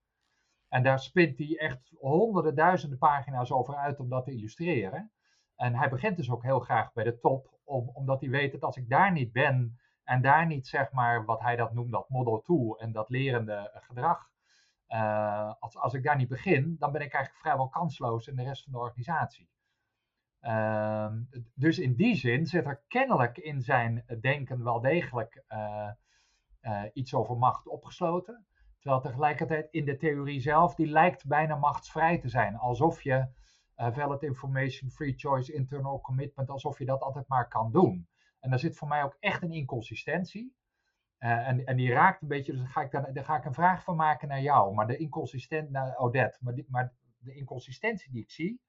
En 0.68 0.82
daar 0.82 0.98
spint 0.98 1.38
hij 1.38 1.58
echt 1.58 1.92
honderden, 1.98 2.54
duizenden 2.54 2.98
pagina's 2.98 3.50
over 3.50 3.74
uit 3.74 4.00
om 4.00 4.08
dat 4.08 4.24
te 4.24 4.32
illustreren. 4.32 5.12
En 5.56 5.74
hij 5.74 5.88
begint 5.88 6.16
dus 6.16 6.30
ook 6.30 6.42
heel 6.42 6.60
graag 6.60 6.92
bij 6.92 7.04
de 7.04 7.18
top, 7.18 7.58
om, 7.64 7.90
omdat 7.92 8.20
hij 8.20 8.30
weet 8.30 8.52
dat 8.52 8.62
als 8.62 8.76
ik 8.76 8.88
daar 8.88 9.12
niet 9.12 9.32
ben 9.32 9.78
en 10.04 10.22
daar 10.22 10.46
niet 10.46 10.66
zeg 10.66 10.92
maar 10.92 11.24
wat 11.24 11.40
hij 11.40 11.56
dat 11.56 11.72
noemt, 11.72 11.92
dat 11.92 12.08
model 12.08 12.40
tool 12.40 12.78
en 12.78 12.92
dat 12.92 13.08
lerende 13.08 13.70
gedrag, 13.74 14.28
uh, 14.88 15.52
als, 15.58 15.76
als 15.76 15.94
ik 15.94 16.02
daar 16.02 16.16
niet 16.16 16.28
begin, 16.28 16.76
dan 16.78 16.92
ben 16.92 17.00
ik 17.00 17.12
eigenlijk 17.12 17.44
vrijwel 17.44 17.68
kansloos 17.68 18.26
in 18.26 18.36
de 18.36 18.42
rest 18.42 18.62
van 18.62 18.72
de 18.72 18.78
organisatie. 18.78 19.48
Ehm, 20.40 21.22
dus 21.54 21.78
in 21.78 21.94
die 21.94 22.16
zin 22.16 22.46
zit 22.46 22.66
er 22.66 22.82
kennelijk 22.88 23.38
in 23.38 23.62
zijn 23.62 24.04
denken 24.20 24.64
wel 24.64 24.80
degelijk 24.80 25.44
uh, 25.48 25.90
uh, 26.62 26.82
iets 26.92 27.14
over 27.14 27.36
macht 27.36 27.68
opgesloten. 27.68 28.46
Terwijl 28.78 29.02
tegelijkertijd 29.02 29.68
in 29.70 29.84
de 29.84 29.96
theorie 29.96 30.40
zelf, 30.40 30.74
die 30.74 30.86
lijkt 30.86 31.26
bijna 31.26 31.56
machtsvrij 31.56 32.18
te 32.18 32.28
zijn. 32.28 32.56
Alsof 32.56 33.02
je 33.02 33.28
uh, 33.76 33.92
valid 33.92 34.22
information, 34.22 34.90
free 34.90 35.14
choice, 35.16 35.52
internal 35.52 36.00
commitment, 36.00 36.48
alsof 36.48 36.78
je 36.78 36.84
dat 36.84 37.00
altijd 37.00 37.28
maar 37.28 37.48
kan 37.48 37.72
doen. 37.72 38.08
En 38.40 38.50
daar 38.50 38.58
zit 38.58 38.76
voor 38.76 38.88
mij 38.88 39.02
ook 39.02 39.16
echt 39.20 39.42
een 39.42 39.52
inconsistentie. 39.52 40.54
en, 41.18 41.64
en 41.64 41.76
die 41.76 41.92
raakt 41.92 42.22
een 42.22 42.28
beetje, 42.28 42.52
dus 42.52 42.60
daar 42.60 42.70
ga, 42.70 42.82
ik 42.82 42.90
dan, 42.90 43.06
daar 43.12 43.24
ga 43.24 43.36
ik 43.36 43.44
een 43.44 43.54
vraag 43.54 43.84
van 43.84 43.96
maken 43.96 44.28
naar 44.28 44.40
jou. 44.40 44.74
Maar 44.74 44.86
de 44.86 44.96
inconsistentie, 44.96 45.72
naar 45.72 45.96
Odette, 45.96 46.38
maar, 46.40 46.54
maar 46.68 46.92
de 47.18 47.34
inconsistentie 47.34 48.12
die 48.12 48.22
ik 48.22 48.30
zie, 48.30 48.60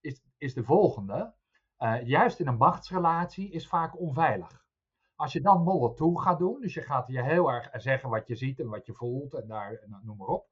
is, 0.00 0.22
is 0.38 0.54
de 0.54 0.64
volgende. 0.64 1.34
Uh, 1.78 2.06
juist 2.06 2.40
in 2.40 2.46
een 2.46 2.56
machtsrelatie 2.56 3.50
is 3.50 3.68
vaak 3.68 4.00
onveilig. 4.00 4.66
Als 5.14 5.32
je 5.32 5.40
dan 5.40 5.62
model 5.62 5.94
toe 5.94 6.20
gaat 6.20 6.38
doen, 6.38 6.60
dus 6.60 6.74
je 6.74 6.82
gaat 6.82 7.06
je 7.06 7.22
heel 7.22 7.50
erg 7.50 7.68
zeggen 7.72 8.08
wat 8.08 8.26
je 8.26 8.34
ziet 8.34 8.60
en 8.60 8.68
wat 8.68 8.86
je 8.86 8.92
voelt 8.94 9.34
en 9.34 9.46
daar, 9.46 9.84
noem 10.02 10.16
maar 10.16 10.26
op. 10.26 10.46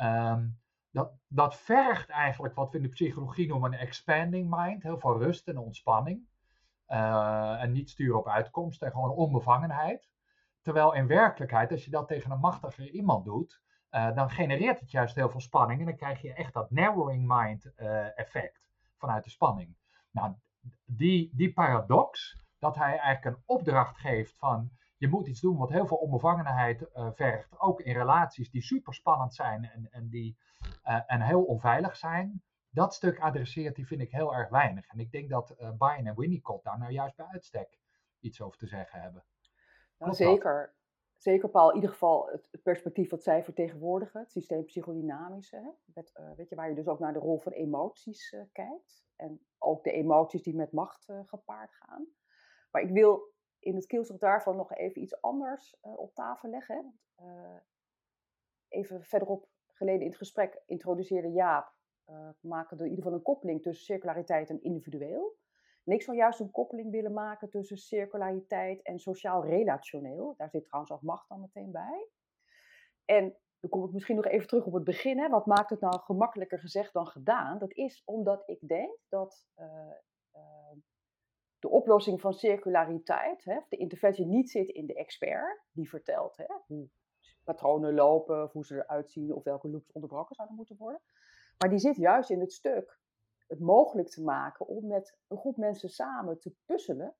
Um, 0.00 0.58
dat, 0.90 1.12
dat 1.28 1.56
vergt 1.56 2.08
eigenlijk 2.08 2.54
wat 2.54 2.70
we 2.70 2.76
in 2.76 2.82
de 2.82 2.88
psychologie 2.88 3.48
noemen 3.48 3.72
een 3.72 3.78
expanding 3.78 4.56
mind. 4.56 4.82
Heel 4.82 4.98
veel 4.98 5.18
rust 5.18 5.48
en 5.48 5.58
ontspanning. 5.58 6.28
Uh, 6.88 7.62
en 7.62 7.72
niet 7.72 7.90
sturen 7.90 8.18
op 8.18 8.28
uitkomst 8.28 8.82
en 8.82 8.90
gewoon 8.90 9.10
onbevangenheid. 9.10 10.08
Terwijl 10.62 10.94
in 10.94 11.06
werkelijkheid, 11.06 11.70
als 11.70 11.84
je 11.84 11.90
dat 11.90 12.08
tegen 12.08 12.30
een 12.30 12.40
machtiger 12.40 12.88
iemand 12.90 13.24
doet, 13.24 13.62
uh, 13.90 14.14
dan 14.14 14.30
genereert 14.30 14.80
het 14.80 14.90
juist 14.90 15.14
heel 15.14 15.30
veel 15.30 15.40
spanning. 15.40 15.80
En 15.80 15.86
dan 15.86 15.96
krijg 15.96 16.22
je 16.22 16.34
echt 16.34 16.52
dat 16.52 16.70
narrowing 16.70 17.24
mind 17.26 17.74
effect 18.14 18.66
vanuit 18.98 19.24
de 19.24 19.30
spanning. 19.30 19.76
Nou, 20.10 20.34
die, 20.84 21.30
die 21.34 21.52
paradox, 21.52 22.40
dat 22.58 22.76
hij 22.76 22.98
eigenlijk 22.98 23.36
een 23.36 23.42
opdracht 23.46 23.98
geeft 23.98 24.38
van 24.38 24.70
je 24.96 25.08
moet 25.08 25.26
iets 25.26 25.40
doen 25.40 25.56
wat 25.56 25.70
heel 25.70 25.86
veel 25.86 25.96
onbevangenheid 25.96 26.80
uh, 26.80 27.08
vergt, 27.12 27.60
ook 27.60 27.80
in 27.80 27.94
relaties 27.94 28.50
die 28.50 28.62
super 28.62 28.94
spannend 28.94 29.34
zijn 29.34 29.64
en, 29.64 29.88
en, 29.90 30.08
die, 30.08 30.38
uh, 30.84 31.00
en 31.06 31.20
heel 31.20 31.42
onveilig 31.42 31.96
zijn. 31.96 32.42
Dat 32.70 32.94
stuk 32.94 33.18
adresseert 33.18 33.76
hij, 33.76 33.84
vind 33.84 34.00
ik, 34.00 34.10
heel 34.10 34.34
erg 34.34 34.48
weinig. 34.48 34.86
En 34.86 34.98
ik 34.98 35.10
denk 35.10 35.28
dat 35.28 35.54
uh, 35.58 35.70
Bayern 35.72 36.06
en 36.06 36.16
Winnicott 36.16 36.64
daar 36.64 36.78
nou 36.78 36.92
juist 36.92 37.16
bij 37.16 37.26
uitstek 37.26 37.78
iets 38.20 38.40
over 38.40 38.58
te 38.58 38.66
zeggen 38.66 39.00
hebben. 39.00 39.24
Nou, 39.98 40.14
zeker. 40.14 40.74
Zeker, 41.26 41.48
Paul. 41.48 41.68
In 41.68 41.74
ieder 41.74 41.90
geval 41.90 42.28
het, 42.28 42.62
perspectief 42.62 43.10
wat 43.10 43.22
zij 43.22 43.44
vertegenwoordigen, 43.44 44.20
het 44.20 44.30
systeem 44.30 44.64
psychodynamische. 44.64 45.74
Met, 45.94 46.12
uh, 46.20 46.32
weet 46.36 46.48
je, 46.48 46.54
waar 46.54 46.68
je 46.68 46.74
dus 46.74 46.88
ook 46.88 46.98
naar 46.98 47.12
de 47.12 47.18
rol 47.18 47.38
van 47.38 47.52
emoties 47.52 48.32
uh, 48.32 48.42
kijkt. 48.52 49.04
En 49.16 49.46
ook 49.58 49.84
de 49.84 49.92
emoties 49.92 50.42
die 50.42 50.54
met 50.54 50.72
macht 50.72 51.08
uh, 51.08 51.20
gepaard 51.24 51.74
gaan. 51.74 52.06
Maar 52.70 52.82
ik 52.82 52.90
wil 52.90 53.32
in 53.58 53.74
het 53.74 53.86
kielzog 53.86 54.18
daarvan 54.18 54.56
nog 54.56 54.74
even 54.74 55.02
iets 55.02 55.20
anders 55.20 55.76
op 55.80 56.14
tafel 56.14 56.48
leggen. 56.48 57.00
even 58.68 59.02
verderop 59.02 59.48
geleden 59.66 60.00
in 60.00 60.06
het 60.08 60.16
gesprek 60.16 60.62
introduceerde 60.66 61.30
Jaap, 61.30 61.74
maken 62.40 62.76
we 62.76 62.84
in 62.84 62.90
ieder 62.90 63.04
geval 63.04 63.18
een 63.18 63.24
koppeling 63.24 63.62
tussen 63.62 63.84
circulariteit 63.84 64.50
en 64.50 64.62
individueel. 64.62 65.36
En 65.86 65.92
ik 65.92 66.02
juist 66.02 66.40
een 66.40 66.50
koppeling 66.50 66.90
willen 66.90 67.12
maken 67.12 67.50
tussen 67.50 67.76
circulariteit 67.76 68.82
en 68.82 68.98
sociaal-relationeel. 68.98 70.34
Daar 70.36 70.50
zit 70.50 70.64
trouwens 70.64 70.92
ook 70.92 71.02
macht 71.02 71.28
dan 71.28 71.40
meteen 71.40 71.70
bij. 71.70 72.08
En 73.04 73.36
dan 73.60 73.70
kom 73.70 73.84
ik 73.84 73.92
misschien 73.92 74.16
nog 74.16 74.26
even 74.26 74.46
terug 74.46 74.66
op 74.66 74.72
het 74.72 74.84
begin. 74.84 75.18
Hè. 75.18 75.28
Wat 75.28 75.46
maakt 75.46 75.70
het 75.70 75.80
nou 75.80 75.98
gemakkelijker 75.98 76.58
gezegd 76.58 76.92
dan 76.92 77.06
gedaan? 77.06 77.58
Dat 77.58 77.72
is 77.72 78.02
omdat 78.04 78.42
ik 78.46 78.68
denk 78.68 78.98
dat 79.08 79.46
uh, 79.58 79.66
uh, 80.34 80.76
de 81.58 81.68
oplossing 81.68 82.20
van 82.20 82.34
circulariteit, 82.34 83.44
hè, 83.44 83.60
de 83.68 83.76
interventie 83.76 84.26
niet 84.26 84.50
zit 84.50 84.68
in 84.68 84.86
de 84.86 84.94
expert, 84.94 85.64
die 85.72 85.88
vertelt 85.88 86.36
hè, 86.36 86.46
hoe 86.66 86.88
patronen 87.44 87.94
lopen, 87.94 88.42
of 88.42 88.52
hoe 88.52 88.64
ze 88.64 88.74
eruit 88.74 89.10
zien, 89.10 89.34
of 89.34 89.44
welke 89.44 89.68
loops 89.68 89.92
onderbroken 89.92 90.34
zouden 90.34 90.56
moeten 90.56 90.76
worden. 90.76 91.00
Maar 91.58 91.70
die 91.70 91.78
zit 91.78 91.96
juist 91.96 92.30
in 92.30 92.40
het 92.40 92.52
stuk 92.52 92.98
het 93.46 93.60
mogelijk 93.60 94.08
te 94.08 94.22
maken 94.22 94.66
om 94.66 94.86
met 94.86 95.18
een 95.28 95.38
groep 95.38 95.56
mensen 95.56 95.88
samen 95.88 96.38
te 96.38 96.54
puzzelen 96.64 97.16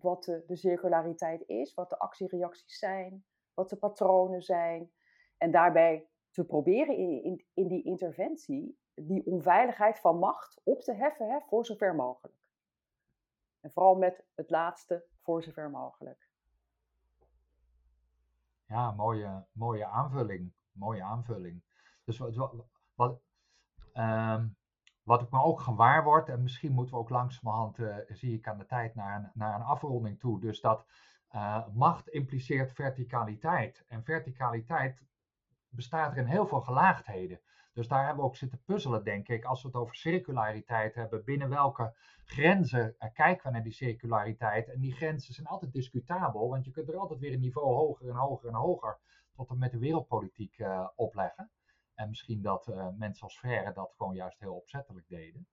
wat 0.00 0.24
de, 0.24 0.56
circulariteit 0.56 1.48
is, 1.48 1.74
wat 1.74 1.90
de 1.90 1.98
actiereacties 1.98 2.78
zijn, 2.78 3.24
wat 3.54 3.68
de 3.68 3.76
patronen 3.76 4.42
zijn. 4.42 4.90
En 5.36 5.50
daarbij 5.50 6.08
te 6.30 6.44
proberen 6.44 6.96
in, 6.96 7.24
in, 7.24 7.44
in 7.54 7.68
die 7.68 7.82
interventie 7.84 8.78
die 8.94 9.26
onveiligheid 9.26 9.98
van 9.98 10.18
macht 10.18 10.60
op 10.62 10.80
te 10.80 10.94
heffen, 10.94 11.30
hè, 11.30 11.40
voor 11.40 11.66
zover 11.66 11.94
mogelijk. 11.94 12.40
En 13.60 13.72
vooral 13.72 13.94
met 13.94 14.24
het 14.34 14.50
laatste, 14.50 15.04
voor 15.22 15.42
zover 15.42 15.70
mogelijk. 15.70 16.30
Ja, 18.66 18.90
mooie, 18.90 19.44
mooie 19.52 19.86
aanvulling. 19.86 20.52
Mooie 20.72 21.02
aanvulling. 21.02 21.62
Dus 22.04 22.18
wat, 22.18 22.34
wat, 22.34 22.66
wat, 22.94 23.20
ehm, 23.92 24.46
wat 25.02 25.22
ik 25.22 25.30
me 25.30 25.42
ook 25.42 25.60
gewaar 25.60 26.04
word, 26.04 26.28
en 26.28 26.42
misschien 26.42 26.72
moeten 26.72 26.94
we 26.94 27.00
ook 27.00 27.08
langzamerhand, 27.08 27.78
uh, 27.78 27.96
zie 28.08 28.36
ik 28.36 28.48
aan 28.48 28.58
de 28.58 28.66
tijd, 28.66 28.94
naar 28.94 29.16
een, 29.16 29.30
naar 29.34 29.54
een 29.54 29.66
afronding 29.66 30.20
toe. 30.20 30.40
Dus 30.40 30.60
dat 30.60 30.86
uh, 31.34 31.66
macht 31.72 32.08
impliceert 32.08 32.72
verticaliteit. 32.72 33.84
En 33.88 34.04
verticaliteit 34.04 35.02
bestaat 35.68 36.12
er 36.12 36.18
in 36.18 36.26
heel 36.26 36.46
veel 36.46 36.60
gelaagdheden. 36.60 37.40
Dus 37.72 37.88
daar 37.88 38.04
hebben 38.04 38.22
we 38.24 38.30
ook 38.30 38.36
zitten 38.36 38.62
puzzelen, 38.64 39.04
denk 39.04 39.28
ik, 39.28 39.44
als 39.44 39.62
we 39.62 39.68
het 39.68 39.76
over 39.76 39.94
circulariteit 39.94 40.94
hebben. 40.94 41.24
Binnen 41.24 41.48
welke 41.48 41.94
grenzen 42.24 42.94
uh, 42.98 43.12
kijken 43.12 43.46
we 43.46 43.52
naar 43.52 43.62
die 43.62 43.72
circulariteit? 43.72 44.68
En 44.68 44.80
die 44.80 44.92
grenzen 44.92 45.34
zijn 45.34 45.46
altijd 45.46 45.72
discutabel, 45.72 46.48
want 46.48 46.64
je 46.64 46.70
kunt 46.70 46.88
er 46.88 46.96
altijd 46.96 47.20
weer 47.20 47.32
een 47.32 47.40
niveau 47.40 47.74
hoger 47.74 48.08
en 48.08 48.16
hoger 48.16 48.48
en 48.48 48.54
hoger 48.54 48.98
tot 49.34 49.50
en 49.50 49.58
met 49.58 49.70
de 49.70 49.78
wereldpolitiek 49.78 50.64
opleggen. 50.96 51.50
En 51.94 52.08
misschien 52.08 52.42
dat 52.42 52.68
uh, 52.68 52.88
mensen 52.96 53.22
als 53.22 53.38
Verre 53.38 53.72
dat 53.72 53.94
gewoon 53.96 54.14
juist 54.14 54.38
heel 54.38 54.54
opzettelijk 54.54 55.08
deden. 55.08 55.46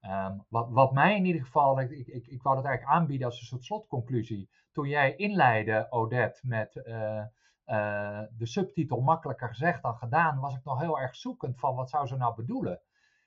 Um, 0.00 0.44
wat, 0.48 0.68
wat, 0.70 0.92
mij 0.92 1.16
in 1.16 1.24
ieder 1.24 1.42
geval, 1.42 1.80
ik, 1.80 1.90
ik, 1.90 2.26
ik 2.26 2.42
wou 2.42 2.56
dat 2.56 2.64
eigenlijk 2.64 2.96
aanbieden 2.96 3.26
als 3.26 3.40
een 3.40 3.46
soort 3.46 3.64
slotconclusie. 3.64 4.50
Toen 4.72 4.88
jij 4.88 5.16
inleidde, 5.16 5.86
Odette, 5.90 6.40
met 6.42 6.74
uh, 6.74 7.24
uh, 7.66 8.22
de 8.30 8.46
subtitel 8.46 9.00
makkelijker 9.00 9.48
gezegd 9.48 9.82
dan 9.82 9.96
gedaan, 9.96 10.40
was 10.40 10.54
ik 10.54 10.64
nog 10.64 10.80
heel 10.80 11.00
erg 11.00 11.16
zoekend 11.16 11.58
van 11.58 11.74
wat 11.74 11.90
zou 11.90 12.06
ze 12.06 12.16
nou 12.16 12.34
bedoelen. 12.34 12.80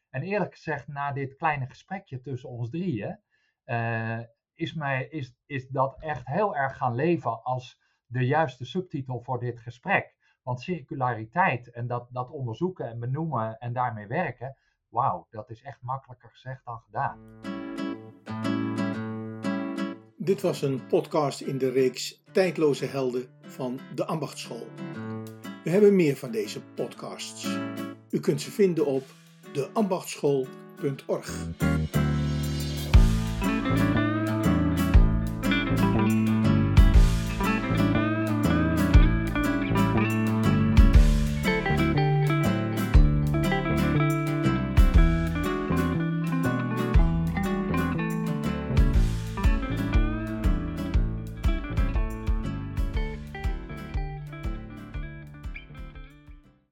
En 0.09 0.21
eerlijk 0.21 0.53
gezegd, 0.53 0.87
na 0.87 1.11
dit 1.11 1.35
kleine 1.35 1.65
gesprekje 1.65 2.21
tussen 2.21 2.49
ons 2.49 2.69
drieën, 2.69 3.19
is, 4.53 4.73
mij, 4.73 5.07
is, 5.07 5.35
is 5.45 5.67
dat 5.67 6.01
echt 6.01 6.25
heel 6.25 6.55
erg 6.55 6.77
gaan 6.77 6.95
leven 6.95 7.43
als 7.43 7.81
de 8.05 8.25
juiste 8.25 8.65
subtitel 8.65 9.21
voor 9.21 9.39
dit 9.39 9.59
gesprek. 9.59 10.14
Want 10.45 10.61
circulariteit 10.61 11.71
en 11.71 11.87
dat, 11.87 12.07
dat 12.11 12.29
onderzoeken 12.29 12.89
en 12.89 12.99
benoemen 12.99 13.57
en 13.59 13.73
daarmee 13.73 14.07
werken, 14.07 14.57
wauw, 14.89 15.27
dat 15.29 15.49
is 15.49 15.61
echt 15.61 15.81
makkelijker 15.81 16.29
gezegd 16.29 16.65
dan 16.65 16.81
gedaan. 16.85 17.19
Dit 20.15 20.41
was 20.41 20.61
een 20.61 20.87
podcast 20.87 21.41
in 21.41 21.57
de 21.57 21.69
reeks 21.69 22.23
Tijdloze 22.31 22.85
Helden 22.85 23.27
van 23.41 23.79
de 23.95 24.05
Ambachtschool. 24.05 24.67
We 25.63 25.69
hebben 25.69 25.95
meer 25.95 26.15
van 26.15 26.31
deze 26.31 26.61
podcasts. 26.61 27.57
U 28.09 28.19
kunt 28.19 28.41
ze 28.41 28.51
vinden 28.51 28.85
op 28.85 29.03
deambachtschool.org. 29.53 31.47